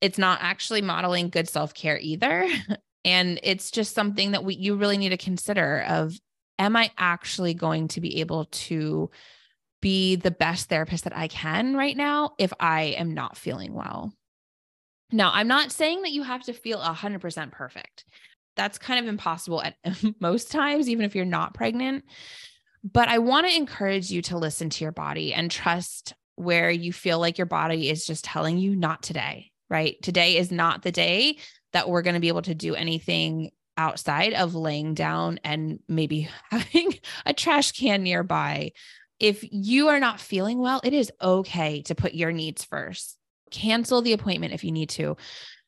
It's 0.00 0.18
not 0.18 0.40
actually 0.42 0.82
modeling 0.82 1.30
good 1.30 1.48
self-care 1.48 1.98
either. 1.98 2.48
and 3.04 3.40
it's 3.42 3.70
just 3.70 3.94
something 3.94 4.32
that 4.32 4.44
we 4.44 4.54
you 4.54 4.76
really 4.76 4.98
need 4.98 5.10
to 5.10 5.16
consider 5.16 5.84
of 5.88 6.18
am 6.58 6.76
I 6.76 6.90
actually 6.98 7.54
going 7.54 7.88
to 7.88 8.00
be 8.00 8.20
able 8.20 8.46
to 8.46 9.10
be 9.80 10.16
the 10.16 10.30
best 10.30 10.68
therapist 10.68 11.04
that 11.04 11.16
I 11.16 11.28
can 11.28 11.76
right 11.76 11.96
now 11.96 12.32
if 12.38 12.52
I 12.58 12.94
am 12.98 13.14
not 13.14 13.36
feeling 13.36 13.74
well? 13.74 14.12
Now, 15.10 15.30
I'm 15.32 15.48
not 15.48 15.72
saying 15.72 16.02
that 16.02 16.12
you 16.12 16.22
have 16.22 16.42
to 16.44 16.52
feel 16.52 16.80
100% 16.80 17.52
perfect. 17.52 18.04
That's 18.56 18.76
kind 18.76 19.00
of 19.00 19.08
impossible 19.08 19.62
at 19.62 19.76
most 20.20 20.50
times, 20.50 20.88
even 20.88 21.04
if 21.04 21.14
you're 21.14 21.24
not 21.24 21.54
pregnant. 21.54 22.04
But 22.84 23.08
I 23.08 23.18
want 23.18 23.46
to 23.46 23.56
encourage 23.56 24.10
you 24.10 24.22
to 24.22 24.38
listen 24.38 24.70
to 24.70 24.84
your 24.84 24.92
body 24.92 25.34
and 25.34 25.50
trust 25.50 26.14
where 26.36 26.70
you 26.70 26.92
feel 26.92 27.18
like 27.18 27.36
your 27.36 27.46
body 27.46 27.90
is 27.90 28.06
just 28.06 28.24
telling 28.24 28.58
you 28.58 28.76
not 28.76 29.02
today, 29.02 29.50
right? 29.68 30.00
Today 30.02 30.36
is 30.36 30.52
not 30.52 30.82
the 30.82 30.92
day 30.92 31.38
that 31.72 31.88
we're 31.88 32.02
going 32.02 32.14
to 32.14 32.20
be 32.20 32.28
able 32.28 32.42
to 32.42 32.54
do 32.54 32.74
anything 32.74 33.50
outside 33.76 34.34
of 34.34 34.54
laying 34.54 34.94
down 34.94 35.40
and 35.44 35.80
maybe 35.88 36.28
having 36.50 36.94
a 37.26 37.32
trash 37.32 37.72
can 37.72 38.02
nearby. 38.02 38.72
If 39.18 39.44
you 39.50 39.88
are 39.88 40.00
not 40.00 40.20
feeling 40.20 40.58
well, 40.58 40.80
it 40.84 40.92
is 40.92 41.12
okay 41.20 41.82
to 41.82 41.94
put 41.94 42.14
your 42.14 42.30
needs 42.30 42.64
first. 42.64 43.16
Cancel 43.50 44.02
the 44.02 44.12
appointment 44.12 44.54
if 44.54 44.62
you 44.62 44.70
need 44.70 44.90
to. 44.90 45.16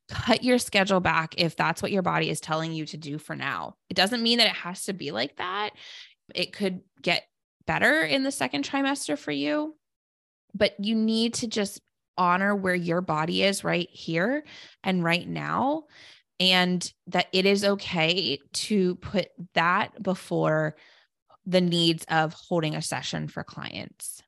Cut 0.09 0.43
your 0.43 0.59
schedule 0.59 1.01
back 1.01 1.35
if 1.39 1.57
that's 1.57 1.83
what 1.83 1.93
your 1.93 2.03
body 2.03 2.31
is 2.31 2.41
telling 2.41 2.73
you 2.73 2.85
to 2.87 2.97
do 2.97 3.19
for 3.19 3.37
now. 3.37 3.77
It 3.89 3.95
doesn't 3.95 4.23
mean 4.23 4.39
that 4.39 4.49
it 4.49 4.57
has 4.57 4.85
to 4.85 4.93
be 4.93 5.13
like 5.13 5.37
that 5.37 5.71
it 6.35 6.53
could 6.53 6.81
get 7.03 7.25
better 7.67 8.03
in 8.03 8.23
the 8.23 8.33
second 8.33 8.65
trimester 8.65 9.19
for 9.19 9.33
you, 9.33 9.77
but 10.55 10.75
you 10.79 10.95
need 10.95 11.35
to 11.35 11.47
just 11.47 11.81
honor 12.17 12.55
where 12.55 12.75
your 12.75 13.01
body 13.01 13.43
is 13.43 13.65
right 13.65 13.89
here 13.91 14.45
and 14.83 15.05
right 15.05 15.29
now. 15.29 15.85
And 16.39 16.91
that 17.09 17.27
it 17.33 17.45
is 17.45 17.65
okay 17.65 18.39
to 18.53 18.95
put 18.97 19.29
that 19.55 20.03
before 20.03 20.75
the 21.45 21.61
needs 21.61 22.05
of 22.09 22.33
holding 22.33 22.75
a 22.75 22.83
session 22.83 23.29
for 23.29 23.45
clients. 23.45 24.23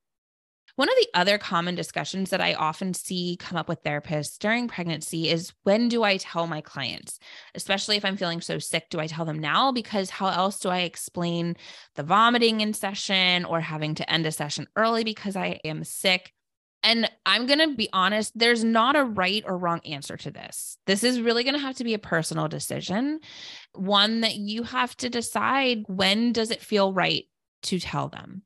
One 0.76 0.88
of 0.88 0.94
the 0.96 1.08
other 1.12 1.36
common 1.36 1.74
discussions 1.74 2.30
that 2.30 2.40
I 2.40 2.54
often 2.54 2.94
see 2.94 3.36
come 3.38 3.58
up 3.58 3.68
with 3.68 3.82
therapists 3.82 4.38
during 4.38 4.68
pregnancy 4.68 5.28
is 5.28 5.52
when 5.64 5.88
do 5.88 6.02
I 6.02 6.16
tell 6.16 6.46
my 6.46 6.62
clients, 6.62 7.18
especially 7.54 7.98
if 7.98 8.06
I'm 8.06 8.16
feeling 8.16 8.40
so 8.40 8.58
sick, 8.58 8.88
do 8.88 8.98
I 8.98 9.06
tell 9.06 9.26
them 9.26 9.38
now? 9.38 9.70
Because 9.70 10.08
how 10.08 10.28
else 10.28 10.58
do 10.58 10.70
I 10.70 10.80
explain 10.80 11.56
the 11.94 12.02
vomiting 12.02 12.62
in 12.62 12.72
session 12.72 13.44
or 13.44 13.60
having 13.60 13.94
to 13.96 14.10
end 14.10 14.24
a 14.24 14.32
session 14.32 14.66
early 14.74 15.04
because 15.04 15.36
I 15.36 15.60
am 15.62 15.84
sick? 15.84 16.32
And 16.82 17.08
I'm 17.26 17.46
going 17.46 17.60
to 17.60 17.76
be 17.76 17.90
honest, 17.92 18.32
there's 18.34 18.64
not 18.64 18.96
a 18.96 19.04
right 19.04 19.44
or 19.46 19.56
wrong 19.56 19.80
answer 19.84 20.16
to 20.16 20.30
this. 20.30 20.78
This 20.86 21.04
is 21.04 21.20
really 21.20 21.44
going 21.44 21.54
to 21.54 21.60
have 21.60 21.76
to 21.76 21.84
be 21.84 21.94
a 21.94 21.98
personal 21.98 22.48
decision, 22.48 23.20
one 23.74 24.22
that 24.22 24.36
you 24.36 24.62
have 24.64 24.96
to 24.96 25.10
decide 25.10 25.84
when 25.86 26.32
does 26.32 26.50
it 26.50 26.62
feel 26.62 26.92
right 26.92 27.24
to 27.64 27.78
tell 27.78 28.08
them 28.08 28.42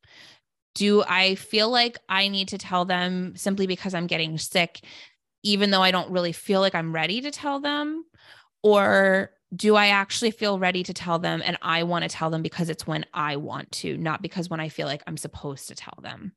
do 0.77 1.03
I 1.03 1.37
feel 1.37 1.71
like 1.71 1.99
I 2.09 2.29
need 2.29 2.49
to 2.49 2.59
tell 2.59 2.85
them 2.85 3.35
simply 3.35 3.67
because 3.67 3.95
I'm 3.95 4.07
getting 4.07 4.37
sick, 4.37 4.81
even 5.43 5.71
though 5.71 5.81
I 5.81 5.91
don't 5.91 6.11
really 6.11 6.33
feel 6.33 6.61
like 6.61 6.75
I'm 6.75 6.95
ready 6.95 7.23
to 7.23 7.31
tell 7.31 7.61
them? 7.61 8.05
Or 8.63 9.31
do 9.55 9.75
I 9.75 9.89
actually 9.89 10.33
feel 10.33 10.59
ready 10.59 10.83
to 10.83 10.93
tell 10.93 11.19
them 11.19 11.41
and 11.43 11.57
I 11.63 11.85
want 11.85 12.03
to 12.03 12.09
tell 12.11 12.29
them 12.29 12.43
because 12.43 12.69
it's 12.69 12.87
when 12.87 13.07
I 13.15 13.37
want 13.37 13.73
to, 13.73 13.97
not 13.97 14.21
because 14.21 14.51
when 14.51 14.61
I 14.61 14.69
feel 14.69 14.87
like 14.87 15.03
I'm 15.07 15.17
supposed 15.17 15.69
to 15.69 15.75
tell 15.75 15.99
them? 16.03 16.33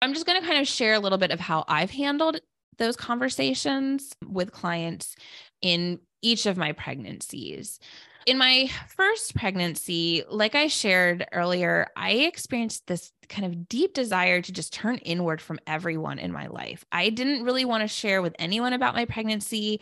I'm 0.00 0.14
just 0.14 0.24
going 0.24 0.40
to 0.40 0.46
kind 0.46 0.60
of 0.60 0.66
share 0.66 0.94
a 0.94 1.00
little 1.00 1.18
bit 1.18 1.30
of 1.30 1.40
how 1.40 1.64
I've 1.68 1.90
handled 1.90 2.40
those 2.78 2.96
conversations 2.96 4.14
with 4.26 4.52
clients 4.52 5.16
in 5.60 6.00
each 6.22 6.46
of 6.46 6.56
my 6.56 6.72
pregnancies 6.72 7.78
in 8.26 8.38
my 8.38 8.68
first 8.88 9.36
pregnancy, 9.36 10.24
like 10.28 10.56
I 10.56 10.66
shared 10.66 11.26
earlier, 11.32 11.86
I 11.96 12.10
experienced 12.10 12.86
this 12.88 13.12
kind 13.28 13.46
of 13.46 13.68
deep 13.68 13.94
desire 13.94 14.42
to 14.42 14.52
just 14.52 14.72
turn 14.72 14.96
inward 14.98 15.40
from 15.40 15.60
everyone 15.66 16.18
in 16.18 16.32
my 16.32 16.48
life. 16.48 16.84
I 16.90 17.10
didn't 17.10 17.44
really 17.44 17.64
want 17.64 17.82
to 17.82 17.88
share 17.88 18.20
with 18.20 18.34
anyone 18.38 18.72
about 18.72 18.96
my 18.96 19.04
pregnancy. 19.04 19.80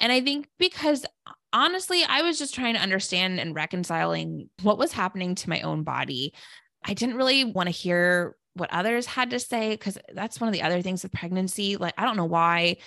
And 0.00 0.10
I 0.10 0.20
think 0.20 0.48
because 0.58 1.06
honestly, 1.52 2.02
I 2.02 2.22
was 2.22 2.40
just 2.40 2.54
trying 2.54 2.74
to 2.74 2.82
understand 2.82 3.38
and 3.38 3.54
reconciling 3.54 4.50
what 4.62 4.78
was 4.78 4.92
happening 4.92 5.36
to 5.36 5.48
my 5.48 5.60
own 5.60 5.84
body. 5.84 6.34
I 6.84 6.92
didn't 6.92 7.16
really 7.16 7.44
want 7.44 7.68
to 7.68 7.72
hear 7.72 8.36
what 8.54 8.72
others 8.72 9.06
had 9.06 9.30
to 9.30 9.38
say 9.38 9.70
because 9.70 9.96
that's 10.12 10.40
one 10.40 10.48
of 10.48 10.54
the 10.54 10.62
other 10.62 10.82
things 10.82 11.04
with 11.04 11.12
pregnancy. 11.12 11.76
Like, 11.76 11.94
I 11.96 12.04
don't 12.04 12.16
know 12.16 12.24
why 12.24 12.78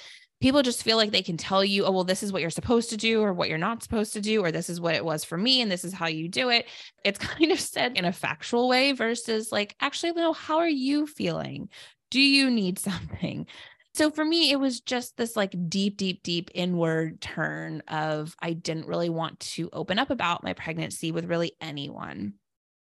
people 0.42 0.62
just 0.62 0.84
feel 0.84 0.98
like 0.98 1.12
they 1.12 1.22
can 1.22 1.38
tell 1.38 1.64
you, 1.64 1.86
oh, 1.86 1.92
well, 1.92 2.04
this 2.04 2.24
is 2.24 2.32
what 2.32 2.42
you're 2.42 2.50
supposed 2.50 2.90
to 2.92 2.98
do 2.98 3.22
or 3.22 3.34
what 3.34 3.50
you're 3.50 3.58
not 3.58 3.84
supposed 3.84 4.14
to 4.14 4.22
do, 4.22 4.44
or 4.44 4.52
this 4.52 4.70
is 4.70 4.80
what 4.80 4.96
it 4.96 5.04
was 5.04 5.24
for 5.24 5.38
me 5.38 5.62
and 5.62 5.72
this 5.72 5.84
is 5.84 5.94
how 5.94 6.08
you 6.08 6.30
do 6.30 6.50
it. 6.50 6.68
It's 7.04 7.20
kind 7.26 7.52
of 7.52 7.60
said 7.60 7.98
in 7.98 8.06
a 8.06 8.14
factual 8.14 8.70
way 8.70 8.94
versus 8.94 9.52
like, 9.52 9.76
actually, 9.82 10.14
no, 10.14 10.34
how 10.34 10.58
are 10.58 10.70
you 10.70 11.08
feeling? 11.08 11.70
Do 12.10 12.22
you 12.22 12.50
need 12.50 12.80
something? 12.80 13.48
So 13.94 14.12
for 14.12 14.24
me, 14.24 14.52
it 14.52 14.60
was 14.60 14.82
just 14.82 15.18
this 15.18 15.36
like 15.36 15.54
deep, 15.68 15.98
deep, 15.98 16.24
deep 16.24 16.52
inward 16.54 17.20
turn 17.20 17.82
of 17.88 18.36
I 18.40 18.54
didn't 18.54 18.88
really 18.88 19.10
want 19.10 19.40
to 19.42 19.70
open 19.74 20.00
up 20.00 20.10
about 20.10 20.44
my 20.44 20.54
pregnancy 20.54 21.12
with 21.12 21.26
really 21.26 21.54
anyone. 21.60 22.36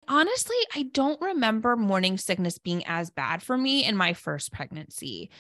Honestly, 0.07 0.57
I 0.75 0.85
don't 0.93 1.21
remember 1.21 1.77
morning 1.77 2.19
sickness 2.19 2.59
being 2.59 2.85
as 2.87 3.11
bad 3.11 3.43
for 3.43 3.57
me 3.57 3.85
in 3.85 3.97
my 3.97 4.13
first 4.13 4.53
pregnancy. 4.53 5.31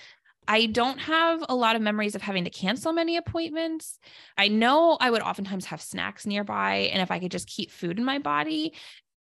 I 0.50 0.66
don't 0.66 0.98
have 0.98 1.44
a 1.48 1.54
lot 1.54 1.76
of 1.76 1.82
memories 1.82 2.16
of 2.16 2.22
having 2.22 2.42
to 2.42 2.50
cancel 2.50 2.92
many 2.92 3.16
appointments. 3.16 4.00
I 4.36 4.48
know 4.48 4.98
I 5.00 5.08
would 5.08 5.22
oftentimes 5.22 5.66
have 5.66 5.80
snacks 5.80 6.26
nearby. 6.26 6.90
And 6.92 7.00
if 7.00 7.12
I 7.12 7.20
could 7.20 7.30
just 7.30 7.46
keep 7.46 7.70
food 7.70 8.00
in 8.00 8.04
my 8.04 8.18
body, 8.18 8.72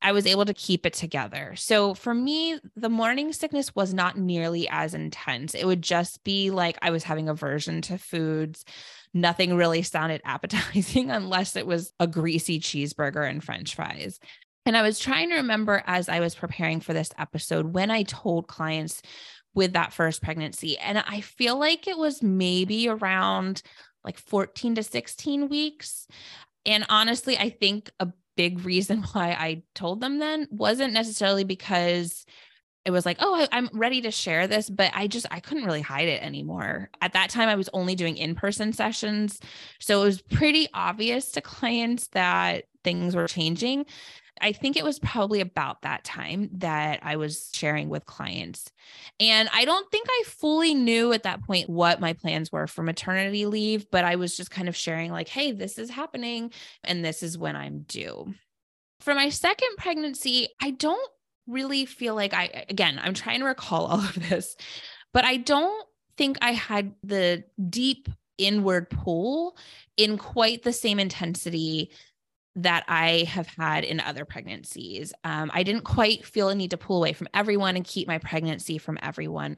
I 0.01 0.13
was 0.13 0.25
able 0.25 0.45
to 0.45 0.53
keep 0.55 0.83
it 0.83 0.93
together. 0.93 1.53
So 1.55 1.93
for 1.93 2.11
me, 2.11 2.59
the 2.75 2.89
morning 2.89 3.33
sickness 3.33 3.75
was 3.75 3.93
not 3.93 4.17
nearly 4.17 4.67
as 4.67 4.95
intense. 4.95 5.53
It 5.53 5.67
would 5.67 5.83
just 5.83 6.23
be 6.23 6.49
like 6.49 6.79
I 6.81 6.89
was 6.89 7.03
having 7.03 7.29
aversion 7.29 7.83
to 7.83 7.99
foods. 7.99 8.65
nothing 9.13 9.55
really 9.55 9.83
sounded 9.83 10.21
appetizing 10.25 11.11
unless 11.11 11.55
it 11.55 11.67
was 11.67 11.93
a 11.99 12.07
greasy 12.07 12.59
cheeseburger 12.59 13.29
and 13.29 13.43
french 13.43 13.75
fries. 13.75 14.19
And 14.65 14.75
I 14.75 14.81
was 14.81 14.97
trying 14.97 15.29
to 15.29 15.35
remember 15.35 15.83
as 15.85 16.09
I 16.09 16.19
was 16.19 16.33
preparing 16.33 16.81
for 16.81 16.93
this 16.93 17.11
episode 17.19 17.73
when 17.73 17.91
I 17.91 18.01
told 18.03 18.47
clients 18.47 19.03
with 19.53 19.73
that 19.73 19.93
first 19.93 20.21
pregnancy. 20.21 20.77
And 20.77 20.99
I 20.99 21.21
feel 21.21 21.59
like 21.59 21.87
it 21.87 21.97
was 21.97 22.23
maybe 22.23 22.87
around 22.87 23.61
like 24.03 24.17
14 24.17 24.75
to 24.75 24.83
16 24.83 25.49
weeks. 25.49 26.07
And 26.65 26.85
honestly, 26.89 27.37
I 27.37 27.49
think 27.49 27.91
a 27.99 28.09
big 28.35 28.65
reason 28.65 29.03
why 29.11 29.31
I 29.31 29.63
told 29.75 30.01
them 30.01 30.19
then 30.19 30.47
wasn't 30.51 30.93
necessarily 30.93 31.43
because 31.43 32.25
it 32.83 32.91
was 32.91 33.05
like, 33.05 33.17
oh, 33.19 33.47
I, 33.51 33.57
am 33.57 33.69
ready 33.73 34.01
to 34.01 34.11
share 34.11 34.47
this, 34.47 34.67
but 34.67 34.91
I 34.95 35.05
just 35.05 35.27
I 35.29 35.39
couldn't 35.39 35.65
really 35.65 35.81
hide 35.81 36.07
it 36.07 36.23
anymore. 36.23 36.89
At 36.99 37.13
that 37.13 37.29
time, 37.29 37.47
I 37.47 37.55
was 37.55 37.69
only 37.73 37.93
doing 37.93 38.17
in-person 38.17 38.73
sessions, 38.73 39.39
so 39.79 40.01
it 40.01 40.05
was 40.05 40.21
pretty 40.23 40.67
obvious 40.73 41.31
to 41.33 41.41
clients 41.41 42.07
that 42.09 42.63
things 42.83 43.15
were 43.15 43.27
changing. 43.27 43.85
I 44.39 44.53
think 44.53 44.77
it 44.77 44.83
was 44.83 44.99
probably 44.99 45.41
about 45.41 45.81
that 45.81 46.03
time 46.03 46.49
that 46.53 46.99
I 47.03 47.17
was 47.17 47.49
sharing 47.53 47.89
with 47.89 48.05
clients. 48.05 48.71
And 49.19 49.49
I 49.53 49.65
don't 49.65 49.89
think 49.91 50.07
I 50.09 50.23
fully 50.25 50.73
knew 50.73 51.11
at 51.11 51.23
that 51.23 51.43
point 51.43 51.69
what 51.69 51.99
my 51.99 52.13
plans 52.13 52.51
were 52.51 52.67
for 52.67 52.83
maternity 52.83 53.45
leave, 53.45 53.89
but 53.91 54.05
I 54.05 54.15
was 54.15 54.37
just 54.37 54.51
kind 54.51 54.69
of 54.69 54.75
sharing, 54.75 55.11
like, 55.11 55.27
hey, 55.27 55.51
this 55.51 55.77
is 55.77 55.89
happening 55.89 56.51
and 56.83 57.03
this 57.03 57.23
is 57.23 57.37
when 57.37 57.55
I'm 57.55 57.81
due. 57.81 58.33
For 58.99 59.13
my 59.13 59.29
second 59.29 59.77
pregnancy, 59.77 60.49
I 60.61 60.71
don't 60.71 61.09
really 61.47 61.85
feel 61.85 62.15
like 62.15 62.33
I, 62.33 62.65
again, 62.69 62.99
I'm 63.03 63.13
trying 63.13 63.39
to 63.39 63.45
recall 63.45 63.85
all 63.87 63.99
of 63.99 64.29
this, 64.29 64.55
but 65.13 65.25
I 65.25 65.37
don't 65.37 65.85
think 66.17 66.37
I 66.41 66.53
had 66.53 66.93
the 67.03 67.43
deep 67.69 68.07
inward 68.37 68.89
pull 68.89 69.55
in 69.97 70.17
quite 70.17 70.63
the 70.63 70.73
same 70.73 70.99
intensity 70.99 71.91
that 72.55 72.83
I 72.87 73.25
have 73.29 73.47
had 73.47 73.83
in 73.83 73.99
other 73.99 74.25
pregnancies. 74.25 75.13
Um, 75.23 75.51
I 75.53 75.63
didn't 75.63 75.83
quite 75.83 76.25
feel 76.25 76.49
a 76.49 76.55
need 76.55 76.71
to 76.71 76.77
pull 76.77 76.97
away 76.97 77.13
from 77.13 77.29
everyone 77.33 77.75
and 77.75 77.85
keep 77.85 78.07
my 78.07 78.17
pregnancy 78.17 78.77
from 78.77 78.97
everyone. 79.01 79.57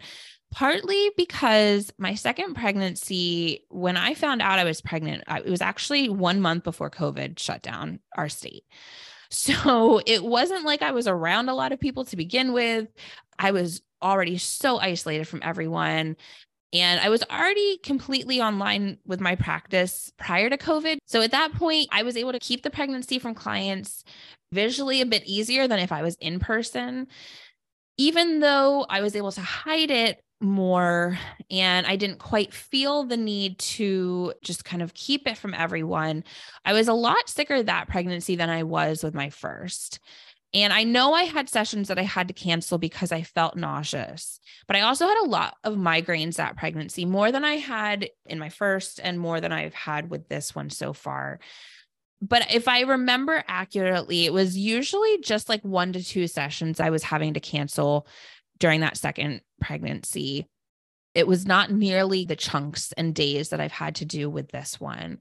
Partly 0.51 1.09
because 1.17 1.91
my 1.97 2.13
second 2.13 2.53
pregnancy, 2.53 3.65
when 3.69 3.97
I 3.97 4.13
found 4.13 4.43
out 4.43 4.59
I 4.59 4.63
was 4.63 4.81
pregnant, 4.81 5.23
it 5.27 5.49
was 5.49 5.61
actually 5.61 6.09
one 6.09 6.41
month 6.41 6.63
before 6.63 6.91
COVID 6.91 7.39
shut 7.39 7.63
down 7.63 7.99
our 8.15 8.29
state. 8.29 8.63
So 9.33 9.99
it 10.05 10.23
wasn't 10.23 10.63
like 10.63 10.83
I 10.83 10.91
was 10.91 11.07
around 11.07 11.49
a 11.49 11.55
lot 11.55 11.71
of 11.71 11.79
people 11.79 12.05
to 12.05 12.15
begin 12.15 12.53
with. 12.53 12.87
I 13.39 13.49
was 13.49 13.81
already 13.99 14.37
so 14.37 14.77
isolated 14.77 15.27
from 15.27 15.39
everyone. 15.41 16.17
And 16.73 16.99
I 16.99 17.09
was 17.09 17.23
already 17.29 17.77
completely 17.77 18.41
online 18.41 18.97
with 19.05 19.21
my 19.21 19.35
practice 19.35 20.11
prior 20.17 20.49
to 20.49 20.57
COVID. 20.57 20.97
So 21.05 21.21
at 21.21 21.31
that 21.31 21.53
point, 21.53 21.87
I 21.91 22.01
was 22.01 22.17
able 22.17 22.31
to 22.31 22.39
keep 22.39 22.63
the 22.63 22.71
pregnancy 22.71 23.19
from 23.19 23.35
clients 23.35 24.03
visually 24.51 24.99
a 24.99 25.05
bit 25.05 25.23
easier 25.25 25.67
than 25.67 25.79
if 25.79 25.91
I 25.91 26.01
was 26.01 26.15
in 26.19 26.39
person. 26.39 27.07
Even 27.99 28.39
though 28.39 28.87
I 28.89 29.01
was 29.01 29.15
able 29.15 29.31
to 29.33 29.41
hide 29.41 29.91
it 29.91 30.19
more 30.41 31.17
and 31.49 31.87
I 31.87 31.95
didn't 31.95 32.19
quite 32.19 32.53
feel 32.53 33.03
the 33.03 33.17
need 33.17 33.57
to 33.59 34.33
just 34.43 34.65
kind 34.65 34.81
of 34.81 34.93
keep 34.93 35.27
it 35.27 35.37
from 35.37 35.53
everyone. 35.53 36.23
I 36.65 36.73
was 36.73 36.87
a 36.87 36.93
lot 36.93 37.29
sicker 37.29 37.63
that 37.63 37.87
pregnancy 37.87 38.35
than 38.35 38.49
I 38.49 38.63
was 38.63 39.03
with 39.03 39.13
my 39.13 39.29
first. 39.29 39.99
And 40.53 40.71
I 40.71 40.83
know 40.83 41.13
I 41.13 41.23
had 41.23 41.49
sessions 41.49 41.87
that 41.87 41.97
I 41.97 42.03
had 42.03 42.27
to 42.27 42.33
cancel 42.33 42.77
because 42.77 43.11
I 43.11 43.23
felt 43.23 43.55
nauseous, 43.55 44.39
but 44.67 44.75
I 44.75 44.81
also 44.81 45.07
had 45.07 45.17
a 45.23 45.29
lot 45.29 45.55
of 45.63 45.75
migraines 45.75 46.35
that 46.35 46.57
pregnancy, 46.57 47.05
more 47.05 47.31
than 47.31 47.43
I 47.43 47.55
had 47.55 48.09
in 48.27 48.37
my 48.37 48.49
first 48.49 48.99
and 49.03 49.19
more 49.19 49.41
than 49.41 49.51
I've 49.51 49.73
had 49.73 50.11
with 50.11 50.29
this 50.29 50.53
one 50.53 50.69
so 50.69 50.93
far. 50.93 51.39
But 52.21 52.53
if 52.53 52.67
I 52.67 52.81
remember 52.81 53.43
accurately, 53.47 54.25
it 54.25 54.33
was 54.33 54.55
usually 54.55 55.19
just 55.21 55.49
like 55.49 55.61
one 55.63 55.91
to 55.93 56.03
two 56.03 56.27
sessions 56.27 56.79
I 56.79 56.91
was 56.91 57.03
having 57.03 57.33
to 57.33 57.39
cancel 57.39 58.07
during 58.59 58.81
that 58.81 58.95
second 58.95 59.41
pregnancy. 59.59 60.47
It 61.15 61.27
was 61.27 61.45
not 61.45 61.71
nearly 61.71 62.25
the 62.25 62.35
chunks 62.35 62.93
and 62.93 63.13
days 63.13 63.49
that 63.49 63.59
I've 63.59 63.71
had 63.71 63.95
to 63.95 64.05
do 64.05 64.29
with 64.29 64.49
this 64.49 64.79
one. 64.79 65.19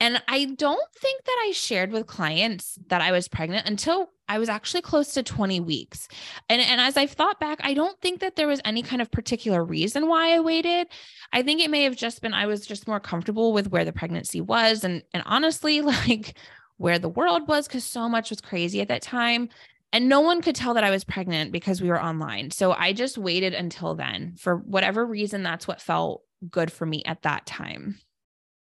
And 0.00 0.22
I 0.28 0.44
don't 0.44 0.92
think 0.94 1.24
that 1.24 1.44
I 1.48 1.52
shared 1.52 1.90
with 1.90 2.06
clients 2.06 2.78
that 2.88 3.00
I 3.00 3.10
was 3.10 3.26
pregnant 3.26 3.66
until 3.66 4.10
I 4.28 4.38
was 4.38 4.48
actually 4.48 4.82
close 4.82 5.14
to 5.14 5.22
20 5.22 5.58
weeks. 5.60 6.06
And, 6.48 6.60
and 6.60 6.80
as 6.80 6.96
I've 6.96 7.12
thought 7.12 7.40
back, 7.40 7.58
I 7.62 7.74
don't 7.74 7.98
think 8.00 8.20
that 8.20 8.36
there 8.36 8.46
was 8.46 8.60
any 8.64 8.82
kind 8.82 9.02
of 9.02 9.10
particular 9.10 9.64
reason 9.64 10.06
why 10.06 10.34
I 10.34 10.40
waited. 10.40 10.88
I 11.32 11.42
think 11.42 11.60
it 11.60 11.70
may 11.70 11.82
have 11.82 11.96
just 11.96 12.22
been 12.22 12.34
I 12.34 12.46
was 12.46 12.66
just 12.66 12.86
more 12.86 13.00
comfortable 13.00 13.52
with 13.52 13.70
where 13.70 13.84
the 13.84 13.92
pregnancy 13.92 14.40
was 14.40 14.84
and 14.84 15.02
and 15.12 15.22
honestly 15.26 15.80
like 15.82 16.36
where 16.76 16.98
the 16.98 17.08
world 17.08 17.48
was 17.48 17.66
cuz 17.66 17.84
so 17.84 18.08
much 18.08 18.30
was 18.30 18.40
crazy 18.40 18.80
at 18.80 18.88
that 18.88 19.02
time. 19.02 19.48
And 19.92 20.08
no 20.08 20.20
one 20.20 20.42
could 20.42 20.54
tell 20.54 20.74
that 20.74 20.84
I 20.84 20.90
was 20.90 21.02
pregnant 21.02 21.50
because 21.50 21.80
we 21.80 21.88
were 21.88 22.02
online. 22.02 22.50
So 22.50 22.72
I 22.72 22.92
just 22.92 23.16
waited 23.16 23.54
until 23.54 23.94
then. 23.94 24.34
For 24.36 24.58
whatever 24.58 25.04
reason, 25.04 25.42
that's 25.42 25.66
what 25.66 25.80
felt 25.80 26.22
good 26.50 26.70
for 26.70 26.84
me 26.84 27.02
at 27.04 27.22
that 27.22 27.46
time. 27.46 27.98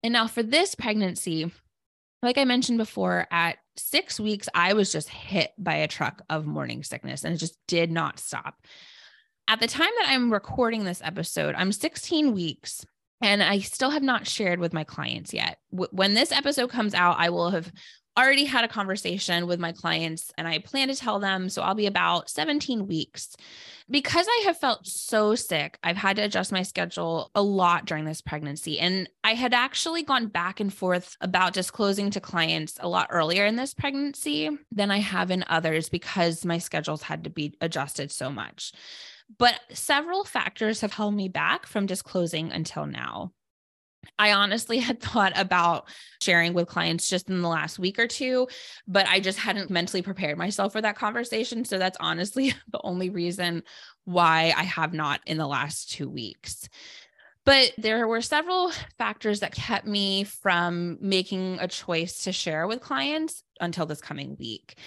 And 0.03 0.12
now 0.12 0.27
for 0.27 0.43
this 0.43 0.75
pregnancy, 0.75 1.51
like 2.23 2.38
I 2.38 2.45
mentioned 2.45 2.79
before, 2.79 3.27
at 3.31 3.59
six 3.77 4.19
weeks, 4.21 4.49
I 4.55 4.75
was 4.75 4.93
just 4.93 5.09
hit 5.09 5.53
by 5.59 5.75
a 5.75 5.88
truck 5.88 6.23
of 6.29 6.47
morning 6.47 6.83
sickness 6.83 7.25
and 7.25 7.35
it 7.35 7.38
just 7.38 7.59
did 7.67 7.91
not 7.91 8.19
stop. 8.19 8.55
At 9.49 9.61
the 9.61 9.67
time 9.67 9.91
that 9.99 10.09
I'm 10.09 10.33
recording 10.33 10.85
this 10.85 11.03
episode, 11.03 11.55
I'm 11.57 11.73
16 11.73 12.33
weeks 12.33 12.85
and 13.21 13.43
I 13.43 13.61
still 13.61 13.91
have 13.91 14.03
not 14.03 14.27
shared 14.27 14.59
with 14.59 14.73
my 14.73 14.85
clients 14.85 15.33
yet. 15.33 15.59
when 15.71 16.15
this 16.15 16.33
episode 16.33 16.71
comes 16.71 16.95
out, 16.95 17.17
I 17.19 17.31
will 17.31 17.51
have 17.51 17.73
already 18.16 18.44
had 18.44 18.64
a 18.64 18.68
conversation 18.68 19.46
with 19.46 19.59
my 19.59 19.72
clients 19.72 20.33
and 20.37 20.46
I 20.46 20.59
plan 20.59 20.88
to 20.88 20.94
tell 20.96 21.18
them. 21.18 21.48
So 21.48 21.62
I'll 21.62 21.75
be 21.75 21.87
about 21.87 22.29
17 22.29 22.87
weeks. 22.87 23.37
Because 23.90 24.27
I 24.29 24.42
have 24.46 24.59
felt 24.59 24.87
so 24.87 25.35
sick, 25.35 25.79
I've 25.83 25.96
had 25.96 26.16
to 26.16 26.22
adjust 26.22 26.53
my 26.53 26.62
schedule 26.62 27.31
a 27.35 27.42
lot 27.42 27.85
during 27.85 28.05
this 28.05 28.20
pregnancy. 28.20 28.79
And 28.79 29.09
I 29.25 29.35
had 29.35 29.53
actually 29.53 30.03
gone 30.03 30.29
back 30.29 30.61
and 30.61 30.72
forth 30.72 31.16
about 31.20 31.53
disclosing 31.53 32.11
to 32.11 32.20
clients 32.20 32.79
a 32.81 32.88
lot 32.88 33.09
earlier 33.11 33.44
in 33.44 33.57
this 33.57 33.75
pregnancy 33.75 34.51
than 34.70 34.90
I 34.90 34.98
have 34.98 35.31
in 35.31 35.44
others 35.48 35.88
because 35.88 36.44
my 36.44 36.59
schedules 36.59 37.03
had 37.03 37.25
to 37.25 37.31
be 37.31 37.55
adjusted 37.61 38.11
so 38.11 38.31
much. 38.31 38.72
But 39.38 39.59
several 39.72 40.25
factors 40.25 40.81
have 40.83 40.92
held 40.92 41.14
me 41.14 41.29
back 41.29 41.66
from 41.66 41.87
disclosing 41.87 42.53
until 42.53 42.87
now. 42.87 43.33
I 44.19 44.33
honestly 44.33 44.79
had 44.79 45.01
thought 45.01 45.33
about 45.37 45.88
sharing 46.21 46.55
with 46.55 46.69
clients 46.69 47.09
just 47.09 47.29
in 47.29 47.43
the 47.43 47.49
last 47.49 47.79
week 47.79 47.99
or 47.99 48.07
two, 48.07 48.49
but 48.87 49.07
I 49.09 49.21
just 49.21 49.38
hadn't 49.38 49.71
mentally 49.71 50.03
prepared 50.03 50.38
myself 50.38 50.73
for 50.73 50.81
that 50.81 50.97
conversation. 50.97 51.65
So 51.65 51.79
that's 51.79 51.99
honestly 52.01 52.55
the 52.73 52.81
only 52.83 53.11
reason 53.11 53.62
why 54.05 54.55
I 54.57 54.65
have 54.65 54.93
not 54.93 55.21
in 55.27 55.38
the 55.38 55.47
last 55.47 55.91
two 55.91 56.09
weeks. 56.09 56.69
But 57.45 57.73
there 57.77 58.07
were 58.07 58.21
several 58.21 58.71
factors 58.99 59.41
that 59.41 59.53
kept 59.53 59.85
me 59.85 60.23
from 60.23 60.99
making 61.01 61.59
a 61.61 61.67
choice 61.67 62.23
to 62.25 62.33
share 62.33 62.69
with 62.69 62.81
clients 62.81 63.43
until 63.61 63.85
this 63.85 64.01
coming 64.01 64.37
week. 64.38 64.79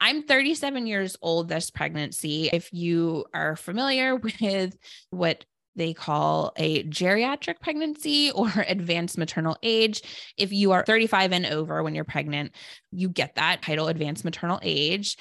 I'm 0.00 0.22
37 0.22 0.86
years 0.86 1.16
old 1.20 1.48
this 1.48 1.70
pregnancy. 1.70 2.48
If 2.52 2.72
you 2.72 3.26
are 3.34 3.54
familiar 3.54 4.16
with 4.42 4.76
what 5.10 5.44
they 5.76 5.94
call 5.94 6.52
a 6.56 6.84
geriatric 6.84 7.60
pregnancy 7.60 8.30
or 8.34 8.50
advanced 8.66 9.18
maternal 9.18 9.56
age. 9.62 10.02
If 10.36 10.52
you 10.52 10.72
are 10.72 10.84
35 10.84 11.32
and 11.32 11.46
over 11.46 11.82
when 11.82 11.94
you're 11.94 12.04
pregnant, 12.04 12.54
you 12.90 13.08
get 13.08 13.34
that 13.36 13.62
title, 13.62 13.88
advanced 13.88 14.24
maternal 14.24 14.58
age. 14.62 15.16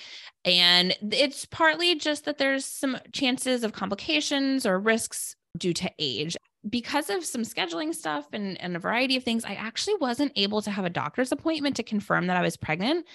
And 0.46 0.96
it's 1.12 1.46
partly 1.46 1.96
just 1.96 2.26
that 2.26 2.38
there's 2.38 2.66
some 2.66 2.98
chances 3.12 3.64
of 3.64 3.74
complications 3.74 4.66
or 4.66 4.80
risks 4.80 5.36
due 5.58 5.74
to 5.74 5.92
age. 6.00 6.38
Because 6.70 7.10
of 7.10 7.24
some 7.24 7.44
scheduling 7.44 7.96
stuff 7.96 8.28
and, 8.34 8.60
and 8.62 8.76
a 8.76 8.80
variety 8.80 9.16
of 9.16 9.24
things, 9.24 9.46
I 9.46 9.54
actually 9.54 9.96
wasn't 9.96 10.34
able 10.36 10.62
to 10.62 10.72
have 10.72 10.86
a 10.86 10.90
doctor's 10.90 11.32
appointment 11.32 11.78
to 11.78 11.84
confirm 11.84 12.28
that 12.28 12.38
I 12.38 12.42
was 12.42 12.58
pregnant 12.58 13.06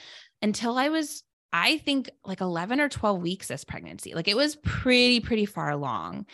until 0.40 0.78
I 0.78 0.88
was 0.88 1.22
I 1.54 1.78
think 1.78 2.10
like 2.24 2.40
11 2.40 2.80
or 2.80 2.88
12 2.88 3.22
weeks 3.22 3.46
this 3.46 3.62
pregnancy. 3.62 4.12
Like 4.12 4.26
it 4.26 4.36
was 4.36 4.56
pretty, 4.56 5.20
pretty 5.20 5.46
far 5.46 5.70
along. 5.70 6.26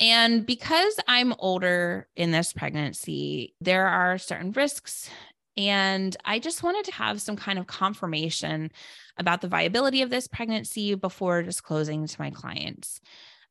And 0.00 0.44
because 0.44 0.98
I'm 1.06 1.34
older 1.38 2.08
in 2.16 2.32
this 2.32 2.52
pregnancy, 2.52 3.54
there 3.60 3.86
are 3.86 4.18
certain 4.18 4.52
risks. 4.52 5.08
And 5.56 6.16
I 6.24 6.38
just 6.38 6.62
wanted 6.62 6.86
to 6.86 6.92
have 6.92 7.20
some 7.20 7.36
kind 7.36 7.58
of 7.58 7.66
confirmation 7.66 8.70
about 9.18 9.42
the 9.42 9.48
viability 9.48 10.02
of 10.02 10.10
this 10.10 10.26
pregnancy 10.26 10.94
before 10.94 11.42
disclosing 11.42 12.06
to 12.06 12.20
my 12.20 12.30
clients. 12.30 13.00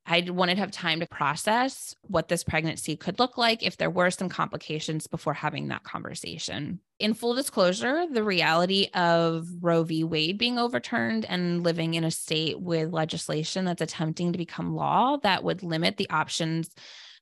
I 0.05 0.21
wanted 0.29 0.55
to 0.55 0.61
have 0.61 0.71
time 0.71 0.99
to 0.99 1.07
process 1.07 1.95
what 2.01 2.27
this 2.27 2.43
pregnancy 2.43 2.95
could 2.95 3.19
look 3.19 3.37
like 3.37 3.63
if 3.63 3.77
there 3.77 3.89
were 3.89 4.09
some 4.09 4.29
complications 4.29 5.07
before 5.07 5.33
having 5.33 5.67
that 5.67 5.83
conversation. 5.83 6.79
In 6.99 7.13
full 7.13 7.35
disclosure, 7.35 8.05
the 8.11 8.23
reality 8.23 8.87
of 8.93 9.47
Roe 9.61 9.83
v. 9.83 10.03
Wade 10.03 10.37
being 10.37 10.57
overturned 10.57 11.25
and 11.25 11.63
living 11.63 11.93
in 11.93 12.03
a 12.03 12.11
state 12.11 12.59
with 12.59 12.91
legislation 12.91 13.65
that's 13.65 13.81
attempting 13.81 14.31
to 14.31 14.37
become 14.37 14.75
law 14.75 15.17
that 15.23 15.43
would 15.43 15.63
limit 15.63 15.97
the 15.97 16.09
options 16.09 16.69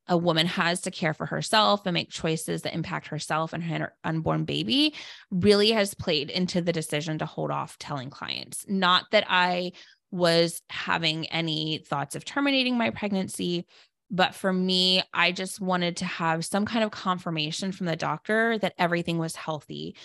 a 0.10 0.18
woman 0.18 0.48
has 0.48 0.82
to 0.82 0.92
care 0.92 1.14
for 1.14 1.28
herself 1.28 1.86
and 1.86 1.94
make 1.94 2.10
choices 2.10 2.64
that 2.64 2.74
impact 2.74 3.08
herself 3.08 3.54
and 3.54 3.64
her 3.64 3.94
unborn 4.04 4.44
baby 4.44 4.96
really 5.30 5.72
has 5.72 5.94
played 5.94 6.32
into 6.32 6.62
the 6.62 6.74
decision 6.74 7.20
to 7.20 7.28
hold 7.28 7.52
off 7.52 7.78
telling 7.78 8.10
clients. 8.10 8.66
Not 8.68 9.06
that 9.12 9.26
I 9.30 9.74
was 10.12 10.62
having 10.70 11.28
any 11.28 11.84
thoughts 11.88 12.16
of 12.16 12.26
terminating 12.26 12.78
my 12.78 12.90
pregnancy. 12.90 13.66
But 14.12 14.34
for 14.34 14.52
me, 14.52 15.04
I 15.14 15.32
just 15.32 15.62
wanted 15.62 15.98
to 15.98 16.06
have 16.06 16.46
some 16.46 16.66
kind 16.66 16.84
of 16.84 16.92
confirmation 16.92 17.72
from 17.72 17.86
the 17.86 17.96
doctor 17.96 18.58
that 18.58 18.74
everything 18.78 19.20
was 19.20 19.36
healthy. 19.36 19.96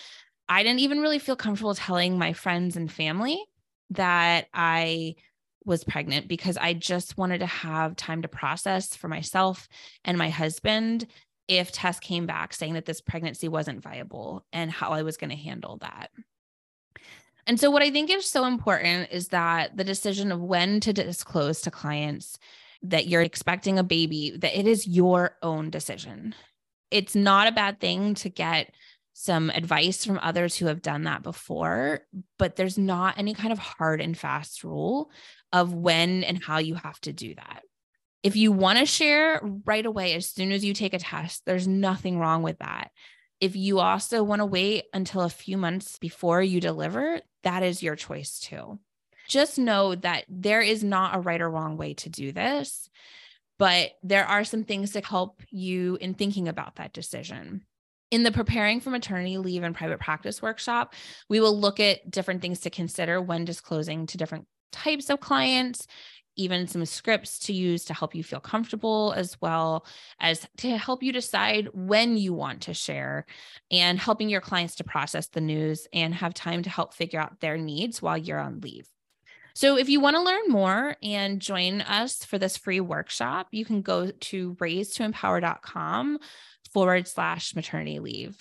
I 0.47 0.61
didn't 0.61 0.81
even 0.81 1.01
really 1.01 1.19
feel 1.19 1.35
comfortable 1.35 1.73
telling 1.73 2.17
my 2.17 2.33
friends 2.33 2.75
and 2.75 2.91
family 2.91 3.43
that 3.91 4.47
I 4.53 5.15
was 5.65 5.83
pregnant 5.83 6.27
because 6.27 6.57
I 6.57 6.73
just 6.73 7.17
wanted 7.17 7.39
to 7.39 7.47
have 7.47 7.95
time 7.95 8.21
to 8.21 8.27
process 8.27 8.95
for 8.95 9.07
myself 9.07 9.67
and 10.03 10.17
my 10.17 10.29
husband 10.29 11.07
if 11.47 11.71
tests 11.71 11.99
came 11.99 12.25
back 12.25 12.53
saying 12.53 12.73
that 12.73 12.85
this 12.85 13.01
pregnancy 13.01 13.47
wasn't 13.47 13.81
viable 13.81 14.45
and 14.53 14.71
how 14.71 14.91
I 14.91 15.01
was 15.01 15.17
going 15.17 15.29
to 15.31 15.35
handle 15.35 15.77
that. 15.77 16.11
And 17.47 17.59
so, 17.59 17.69
what 17.69 17.83
I 17.83 17.91
think 17.91 18.09
is 18.09 18.29
so 18.29 18.45
important 18.45 19.09
is 19.11 19.29
that 19.29 19.77
the 19.77 19.83
decision 19.83 20.31
of 20.31 20.41
when 20.41 20.79
to 20.81 20.93
disclose 20.93 21.61
to 21.61 21.71
clients 21.71 22.39
that 22.81 23.07
you're 23.07 23.21
expecting 23.21 23.77
a 23.77 23.83
baby, 23.83 24.35
that 24.37 24.57
it 24.57 24.67
is 24.67 24.87
your 24.87 25.37
own 25.41 25.69
decision. 25.69 26.35
It's 26.91 27.15
not 27.15 27.47
a 27.47 27.51
bad 27.51 27.79
thing 27.79 28.15
to 28.15 28.29
get 28.29 28.73
some 29.13 29.49
advice 29.49 30.03
from 30.03 30.19
others 30.21 30.57
who 30.57 30.65
have 30.65 30.81
done 30.81 31.03
that 31.03 31.23
before, 31.23 32.01
but 32.37 32.55
there's 32.55 32.77
not 32.77 33.17
any 33.17 33.33
kind 33.33 33.53
of 33.53 33.59
hard 33.59 34.01
and 34.01 34.17
fast 34.17 34.63
rule 34.63 35.09
of 35.53 35.73
when 35.73 36.23
and 36.23 36.43
how 36.43 36.57
you 36.57 36.75
have 36.75 36.99
to 37.01 37.13
do 37.13 37.33
that. 37.33 37.61
If 38.23 38.35
you 38.35 38.51
want 38.51 38.79
to 38.79 38.85
share 38.85 39.39
right 39.65 39.85
away, 39.85 40.15
as 40.15 40.29
soon 40.29 40.51
as 40.51 40.65
you 40.65 40.73
take 40.73 40.93
a 40.93 40.99
test, 40.99 41.43
there's 41.45 41.67
nothing 41.67 42.19
wrong 42.19 42.43
with 42.43 42.59
that. 42.59 42.89
If 43.39 43.55
you 43.55 43.79
also 43.79 44.21
want 44.23 44.41
to 44.41 44.45
wait 44.45 44.85
until 44.93 45.21
a 45.21 45.29
few 45.29 45.57
months 45.57 45.97
before 45.97 46.41
you 46.41 46.59
deliver, 46.59 47.21
that 47.45 47.63
is 47.63 47.81
your 47.81 47.95
choice 47.95 48.39
too. 48.39 48.79
Just 49.27 49.57
know 49.57 49.95
that 49.95 50.25
there 50.27 50.61
is 50.61 50.83
not 50.83 51.15
a 51.15 51.19
right 51.19 51.41
or 51.41 51.49
wrong 51.49 51.77
way 51.77 51.93
to 51.95 52.09
do 52.09 52.31
this, 52.31 52.89
but 53.57 53.91
there 54.03 54.25
are 54.25 54.43
some 54.43 54.63
things 54.63 54.91
to 54.91 55.01
help 55.01 55.41
you 55.49 55.97
in 56.01 56.13
thinking 56.13 56.47
about 56.47 56.75
that 56.75 56.93
decision. 56.93 57.65
In 58.11 58.23
the 58.23 58.31
preparing 58.31 58.81
for 58.81 58.89
maternity 58.89 59.37
leave 59.37 59.63
and 59.63 59.75
private 59.75 59.99
practice 59.99 60.41
workshop, 60.41 60.93
we 61.29 61.39
will 61.39 61.57
look 61.57 61.79
at 61.79 62.11
different 62.11 62.41
things 62.41 62.59
to 62.61 62.69
consider 62.69 63.21
when 63.21 63.45
disclosing 63.45 64.05
to 64.07 64.17
different 64.17 64.45
types 64.71 65.09
of 65.09 65.19
clients, 65.19 65.87
even 66.35 66.67
some 66.67 66.85
scripts 66.85 67.39
to 67.39 67.53
use 67.53 67.85
to 67.85 67.93
help 67.93 68.15
you 68.15 68.23
feel 68.23 68.39
comfortable, 68.39 69.13
as 69.15 69.39
well 69.41 69.85
as 70.19 70.47
to 70.57 70.77
help 70.77 71.03
you 71.03 71.11
decide 71.11 71.69
when 71.73 72.17
you 72.17 72.33
want 72.33 72.61
to 72.61 72.73
share 72.73 73.25
and 73.71 73.99
helping 73.99 74.29
your 74.29 74.41
clients 74.41 74.75
to 74.75 74.83
process 74.83 75.27
the 75.27 75.41
news 75.41 75.87
and 75.93 76.13
have 76.15 76.33
time 76.33 76.63
to 76.63 76.69
help 76.69 76.93
figure 76.93 77.19
out 77.19 77.39
their 77.39 77.57
needs 77.57 78.01
while 78.01 78.17
you're 78.17 78.39
on 78.39 78.59
leave. 78.61 78.87
So, 79.53 79.77
if 79.77 79.87
you 79.87 80.01
want 80.01 80.17
to 80.17 80.21
learn 80.21 80.49
more 80.49 80.97
and 81.01 81.39
join 81.39 81.79
us 81.81 82.25
for 82.25 82.37
this 82.37 82.57
free 82.57 82.81
workshop, 82.81 83.47
you 83.51 83.63
can 83.63 83.81
go 83.81 84.11
to 84.11 84.55
raisedtoempower.com 84.55 86.19
forward 86.73 87.07
slash 87.07 87.55
maternity 87.55 87.99
leave. 87.99 88.37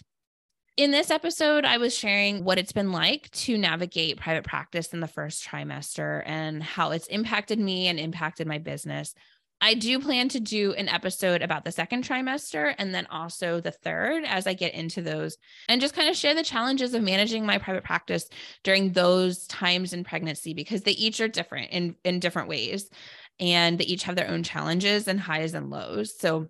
In 0.77 0.91
this 0.91 1.13
episode, 1.13 1.65
I 1.65 1.77
was 1.77 1.97
sharing 1.97 2.43
what 2.43 2.59
it's 2.59 2.73
been 2.73 2.91
like 2.91 3.31
to 3.31 3.57
navigate 3.57 4.17
private 4.17 4.43
practice 4.43 4.93
in 4.93 4.99
the 4.99 5.07
first 5.07 5.47
trimester 5.47 6.25
and 6.27 6.61
how 6.65 6.91
it's 6.91 7.07
impacted 7.07 7.61
me 7.61 7.87
and 7.87 8.01
impacted 8.01 8.49
my 8.49 8.59
business. 8.59 9.15
I 9.61 9.75
do 9.75 10.01
plan 10.01 10.29
to 10.31 10.41
do 10.41 10.73
an 10.73 10.89
episode 10.89 11.43
about 11.43 11.65
the 11.65 11.71
second 11.71 12.03
trimester 12.03 12.75
and 12.77 12.93
then 12.93 13.07
also 13.09 13.61
the 13.61 13.71
third 13.71 14.25
as 14.27 14.49
I 14.49 14.55
get 14.55 14.75
into 14.75 15.01
those 15.01 15.37
and 15.69 15.81
just 15.81 15.95
kind 15.95 16.09
of 16.09 16.17
share 16.17 16.35
the 16.35 16.43
challenges 16.43 16.93
of 16.93 17.05
managing 17.05 17.47
my 17.47 17.59
private 17.59 17.85
practice 17.85 18.29
during 18.65 18.91
those 18.91 19.47
times 19.47 19.93
in 19.93 20.03
pregnancy 20.03 20.55
because 20.55 20.83
they 20.83 20.91
each 20.91 21.21
are 21.21 21.29
different 21.29 21.71
in, 21.71 21.95
in 22.03 22.19
different 22.19 22.49
ways 22.49 22.91
and 23.39 23.79
they 23.79 23.85
each 23.85 24.03
have 24.03 24.17
their 24.17 24.29
own 24.29 24.43
challenges 24.43 25.07
and 25.07 25.21
highs 25.21 25.55
and 25.55 25.71
lows. 25.71 26.19
So 26.19 26.49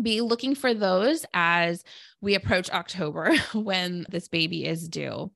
be 0.00 0.20
looking 0.20 0.54
for 0.54 0.74
those 0.74 1.24
as 1.32 1.84
we 2.20 2.34
approach 2.34 2.70
October 2.70 3.34
when 3.54 4.06
this 4.10 4.28
baby 4.28 4.64
is 4.64 4.88
due. 4.88 5.30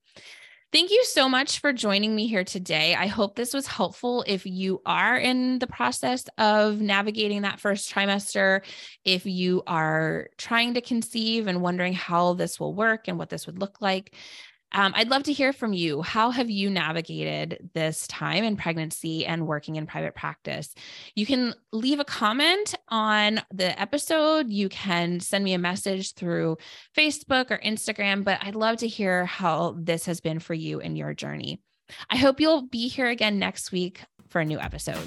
Thank 0.72 0.92
you 0.92 1.02
so 1.02 1.28
much 1.28 1.58
for 1.58 1.72
joining 1.72 2.14
me 2.14 2.28
here 2.28 2.44
today. 2.44 2.94
I 2.94 3.08
hope 3.08 3.34
this 3.34 3.52
was 3.52 3.66
helpful 3.66 4.22
if 4.28 4.46
you 4.46 4.80
are 4.86 5.16
in 5.16 5.58
the 5.58 5.66
process 5.66 6.26
of 6.38 6.80
navigating 6.80 7.42
that 7.42 7.58
first 7.58 7.92
trimester, 7.92 8.60
if 9.04 9.26
you 9.26 9.64
are 9.66 10.28
trying 10.38 10.74
to 10.74 10.80
conceive 10.80 11.48
and 11.48 11.60
wondering 11.60 11.92
how 11.92 12.34
this 12.34 12.60
will 12.60 12.72
work 12.72 13.08
and 13.08 13.18
what 13.18 13.30
this 13.30 13.48
would 13.48 13.58
look 13.58 13.80
like. 13.80 14.14
Um, 14.72 14.92
I'd 14.94 15.08
love 15.08 15.24
to 15.24 15.32
hear 15.32 15.52
from 15.52 15.72
you. 15.72 16.02
How 16.02 16.30
have 16.30 16.48
you 16.48 16.70
navigated 16.70 17.70
this 17.74 18.06
time 18.06 18.44
in 18.44 18.56
pregnancy 18.56 19.26
and 19.26 19.46
working 19.46 19.76
in 19.76 19.86
private 19.86 20.14
practice? 20.14 20.74
You 21.14 21.26
can 21.26 21.54
leave 21.72 21.98
a 21.98 22.04
comment 22.04 22.74
on 22.88 23.42
the 23.52 23.78
episode. 23.80 24.50
You 24.50 24.68
can 24.68 25.20
send 25.20 25.44
me 25.44 25.54
a 25.54 25.58
message 25.58 26.14
through 26.14 26.58
Facebook 26.96 27.50
or 27.50 27.58
Instagram, 27.58 28.22
but 28.24 28.38
I'd 28.42 28.54
love 28.54 28.78
to 28.78 28.88
hear 28.88 29.26
how 29.26 29.76
this 29.78 30.06
has 30.06 30.20
been 30.20 30.38
for 30.38 30.54
you 30.54 30.80
in 30.80 30.96
your 30.96 31.14
journey. 31.14 31.60
I 32.08 32.16
hope 32.16 32.40
you'll 32.40 32.62
be 32.62 32.88
here 32.88 33.08
again 33.08 33.38
next 33.38 33.72
week 33.72 34.04
for 34.28 34.40
a 34.40 34.44
new 34.44 34.60
episode. 34.60 35.04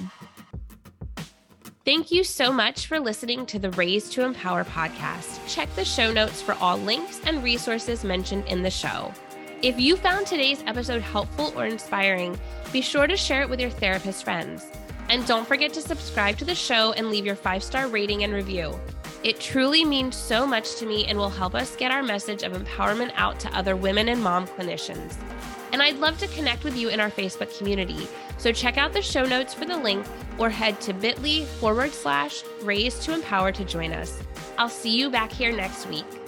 Thank 1.86 2.12
you 2.12 2.24
so 2.24 2.54
much 2.54 2.88
for 2.88 2.98
listening 2.98 3.46
to 3.48 3.60
the 3.60 3.72
Raised 3.72 4.14
to 4.14 4.24
Empower 4.24 4.64
podcast. 4.64 5.40
Check 5.54 5.74
the 5.76 5.84
show 5.84 6.14
notes 6.14 6.42
for 6.42 6.54
all 6.56 6.78
links 6.78 7.20
and 7.26 7.44
resources 7.44 8.06
mentioned 8.06 8.46
in 8.48 8.64
the 8.64 8.70
show. 8.70 9.14
If 9.64 9.80
you 9.80 9.96
found 9.96 10.28
today's 10.28 10.62
episode 10.68 11.02
helpful 11.02 11.54
or 11.56 11.66
inspiring, 11.66 12.38
be 12.74 12.82
sure 12.82 13.08
to 13.08 13.16
share 13.16 13.44
it 13.44 13.50
with 13.50 13.62
your 13.62 13.70
therapist 13.70 14.26
friends. 14.26 14.68
And 15.08 15.26
don't 15.26 15.48
forget 15.48 15.74
to 15.76 15.82
subscribe 15.82 16.38
to 16.40 16.46
the 16.46 16.54
show 16.54 16.92
and 16.92 17.10
leave 17.10 17.26
your 17.26 17.38
five 17.38 17.64
star 17.64 17.88
rating 17.88 18.26
and 18.26 18.34
review. 18.34 18.78
It 19.24 19.40
truly 19.40 19.86
means 19.86 20.18
so 20.18 20.46
much 20.46 20.76
to 20.76 20.86
me 20.86 21.06
and 21.06 21.18
will 21.18 21.30
help 21.30 21.56
us 21.56 21.78
get 21.78 21.94
our 21.94 22.04
message 22.04 22.44
of 22.44 22.52
empowerment 22.52 23.14
out 23.16 23.40
to 23.40 23.58
other 23.58 23.78
women 23.78 24.10
and 24.10 24.22
mom 24.22 24.48
clinicians. 24.48 25.16
And 25.72 25.82
I'd 25.82 26.00
love 26.00 26.18
to 26.18 26.28
connect 26.28 26.66
with 26.66 26.76
you 26.76 26.90
in 26.90 27.00
our 27.00 27.10
Facebook 27.10 27.58
community. 27.58 28.06
So 28.38 28.52
check 28.52 28.78
out 28.78 28.92
the 28.92 29.02
show 29.02 29.24
notes 29.24 29.54
for 29.54 29.64
the 29.64 29.78
link 29.78 30.06
or 30.38 30.50
head 30.50 30.82
to 30.82 30.94
bit.ly 30.94 31.46
forward 31.46 31.94
slash 31.94 32.44
raise 32.64 33.00
to 33.06 33.14
empower 33.14 33.54
to 33.54 33.64
join 33.64 33.94
us. 33.94 34.22
I'll 34.58 34.68
see 34.68 35.00
you 35.00 35.10
back 35.10 35.32
here 35.32 35.56
next 35.56 35.88
week. 35.88 36.23